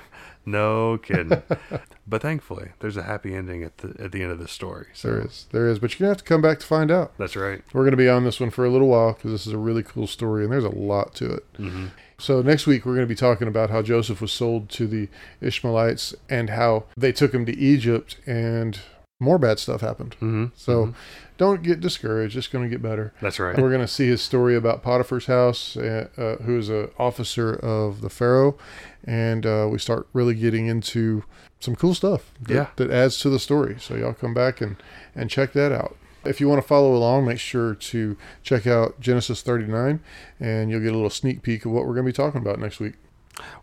no 0.45 0.97
kidding. 0.97 1.41
but 2.07 2.21
thankfully, 2.21 2.69
there's 2.79 2.97
a 2.97 3.03
happy 3.03 3.33
ending 3.35 3.63
at 3.63 3.77
the 3.77 3.95
at 4.03 4.11
the 4.11 4.21
end 4.23 4.31
of 4.31 4.39
this 4.39 4.51
story. 4.51 4.87
So 4.93 5.07
There 5.09 5.21
is, 5.21 5.45
there 5.51 5.67
is, 5.69 5.79
but 5.79 5.91
you're 5.91 6.05
gonna 6.05 6.11
have 6.11 6.17
to 6.17 6.23
come 6.23 6.41
back 6.41 6.59
to 6.59 6.65
find 6.65 6.91
out. 6.91 7.17
that's 7.17 7.35
right. 7.35 7.61
We're 7.73 7.83
gonna 7.85 7.97
be 7.97 8.09
on 8.09 8.23
this 8.23 8.39
one 8.39 8.49
for 8.49 8.65
a 8.65 8.69
little 8.69 8.87
while 8.89 9.13
because 9.13 9.31
this 9.31 9.47
is 9.47 9.53
a 9.53 9.57
really 9.57 9.83
cool 9.83 10.07
story, 10.07 10.43
and 10.43 10.51
there's 10.51 10.63
a 10.63 10.69
lot 10.69 11.13
to 11.15 11.31
it. 11.33 11.45
hmm 11.57 11.87
So 12.19 12.41
next 12.41 12.67
week 12.67 12.85
we're 12.85 12.93
going 12.95 13.07
to 13.07 13.13
be 13.13 13.15
talking 13.15 13.47
about 13.49 13.69
how 13.69 13.81
Joseph 13.81 14.21
was 14.21 14.31
sold 14.31 14.69
to 14.69 14.87
the 14.87 15.09
Ishmaelites 15.41 16.15
and 16.29 16.49
how 16.51 16.85
they 16.95 17.11
took 17.11 17.33
him 17.33 17.45
to 17.45 17.57
Egypt 17.57 18.17
and 18.25 18.79
more 19.23 19.39
bad 19.39 19.57
stuff 19.59 19.81
happened. 19.81 20.13
hmm 20.15 20.45
So 20.55 20.93
don't 21.37 21.63
get 21.63 21.79
discouraged. 21.79 22.37
It's 22.37 22.47
going 22.47 22.63
to 22.63 22.69
get 22.69 22.81
better. 22.81 23.13
that's 23.21 23.39
right. 23.39 23.57
We're 23.57 23.69
going 23.69 23.81
to 23.81 23.87
see 23.87 24.07
his 24.07 24.21
story 24.21 24.55
about 24.55 24.83
Potiphar's 24.83 25.25
house, 25.25 25.75
uh, 25.75 26.07
uh, 26.17 26.43
who 26.43 26.57
is 26.59 26.69
an 26.69 26.89
officer 26.99 27.53
of 27.55 28.01
the 28.01 28.09
Pharaoh, 28.09 28.57
and 29.03 29.45
uh, 29.45 29.67
we 29.71 29.79
start 29.79 30.07
really 30.13 30.35
getting 30.35 30.67
into 30.67 31.23
some 31.59 31.75
cool 31.75 31.93
stuff 31.95 32.31
that, 32.41 32.53
Yeah. 32.53 32.67
that 32.75 32.91
adds 32.91 33.17
to 33.21 33.29
the 33.29 33.39
story. 33.39 33.77
So 33.79 33.95
y'all 33.95 34.13
come 34.13 34.33
back 34.33 34.61
and 34.61 34.75
and 35.15 35.29
check 35.29 35.53
that 35.53 35.71
out. 35.71 35.95
If 36.25 36.39
you 36.39 36.47
want 36.47 36.61
to 36.61 36.67
follow 36.67 36.95
along, 36.95 37.25
make 37.25 37.39
sure 37.39 37.75
to 37.75 38.15
check 38.43 38.65
out 38.65 38.99
Genesis 39.01 39.41
39, 39.41 39.99
and 40.39 40.69
you'll 40.71 40.79
get 40.79 40.91
a 40.93 40.95
little 40.95 41.09
sneak 41.09 41.41
peek 41.41 41.65
of 41.65 41.71
what 41.71 41.81
we're 41.85 41.93
going 41.95 42.05
to 42.05 42.09
be 42.09 42.15
talking 42.15 42.39
about 42.41 42.59
next 42.59 42.79
week. 42.79 42.93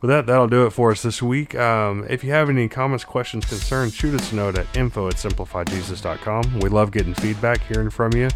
Well, 0.00 0.08
that, 0.08 0.26
that'll 0.26 0.48
do 0.48 0.66
it 0.66 0.70
for 0.70 0.90
us 0.90 1.02
this 1.02 1.22
week. 1.22 1.54
Um, 1.54 2.06
if 2.08 2.24
you 2.24 2.30
have 2.30 2.48
any 2.48 2.68
comments, 2.68 3.04
questions, 3.04 3.44
concerns, 3.44 3.94
shoot 3.94 4.14
us 4.14 4.32
a 4.32 4.34
note 4.34 4.58
at 4.58 4.66
info 4.76 5.08
at 5.08 5.14
simplifyjesus.com. 5.14 6.60
We 6.60 6.68
love 6.68 6.90
getting 6.90 7.14
feedback, 7.14 7.60
hearing 7.62 7.90
from 7.90 8.12
you, 8.14 8.28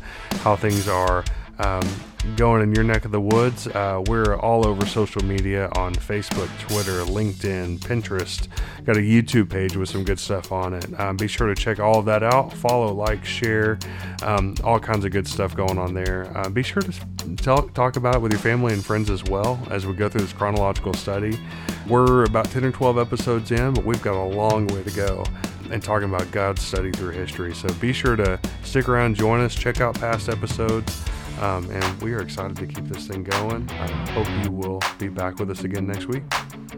how 0.43 0.57
things 0.57 0.89
are 0.89 1.25
um, 1.59 1.89
going 2.37 2.63
in 2.63 2.75
your 2.75 2.85
neck 2.85 3.05
of 3.05 3.11
the 3.11 3.21
woods. 3.21 3.67
Uh, 3.67 4.03
we're 4.07 4.37
all 4.37 4.67
over 4.67 4.87
social 4.87 5.23
media 5.25 5.69
on 5.73 5.95
Facebook, 5.95 6.49
Twitter, 6.59 7.03
LinkedIn, 7.05 7.79
Pinterest. 7.79 8.49
Got 8.85 8.97
a 8.97 9.01
YouTube 9.01 9.51
page 9.51 9.77
with 9.77 9.89
some 9.89 10.05
good 10.05 10.19
stuff 10.19 10.53
on 10.53 10.75
it. 10.75 11.01
Um, 11.01 11.17
be 11.17 11.29
sure 11.29 11.47
to 11.47 11.55
check 11.55 11.81
all 11.81 11.99
of 11.99 12.05
that 12.07 12.23
out. 12.23 12.53
Follow, 12.53 12.93
like, 12.93 13.25
share, 13.25 13.79
um, 14.23 14.55
all 14.65 14.81
kinds 14.81 15.05
of 15.05 15.13
good 15.13 15.29
stuff 15.29 15.55
going 15.55 15.79
on 15.79 15.95
there. 15.95 16.31
Uh, 16.37 16.49
be 16.49 16.63
sure 16.63 16.83
to 16.83 16.93
tell, 17.37 17.63
talk 17.69 17.97
about 17.97 18.17
it 18.17 18.21
with 18.21 18.33
your 18.33 18.41
family 18.41 18.73
and 18.73 18.85
friends 18.85 19.11
as 19.11 19.23
well 19.25 19.59
as 19.71 19.87
we 19.87 19.95
go 19.95 20.09
through 20.09 20.23
this 20.23 20.33
chronological 20.33 20.95
study. 20.95 21.39
We're 21.87 22.25
about 22.25 22.47
10 22.47 22.65
or 22.65 22.73
12 22.73 22.99
episodes 22.99 23.51
in, 23.51 23.75
but 23.75 23.85
we've 23.85 24.03
got 24.03 24.15
a 24.15 24.25
long 24.25 24.67
way 24.69 24.83
to 24.83 24.91
go 24.91 25.25
and 25.71 25.83
talking 25.83 26.09
about 26.09 26.31
God's 26.31 26.63
study 26.63 26.91
through 26.91 27.11
history. 27.11 27.55
So 27.55 27.73
be 27.75 27.93
sure 27.93 28.17
to 28.17 28.39
stick 28.63 28.89
around, 28.89 29.17
join 29.17 29.41
us, 29.41 29.55
check 29.55 29.81
out 29.81 29.95
past 29.95 30.29
episodes. 30.29 31.05
Um, 31.41 31.69
and 31.71 32.03
we 32.03 32.13
are 32.15 32.21
excited 32.21 32.57
to 32.57 32.67
keep 32.67 32.87
this 32.87 33.07
thing 33.07 33.25
going. 33.25 33.69
I 33.71 33.89
hope 34.13 34.29
you 34.45 34.51
will 34.51 34.81
be 34.99 35.09
back 35.09 35.39
with 35.39 35.51
us 35.51 35.65
again 35.65 35.87
next 35.87 36.07
week. 36.07 36.23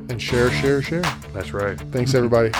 And 0.09 0.21
share, 0.21 0.51
share, 0.51 0.83
share. 0.83 1.03
That's 1.33 1.53
right. 1.53 1.79
Thanks, 1.93 2.15
everybody. 2.15 2.53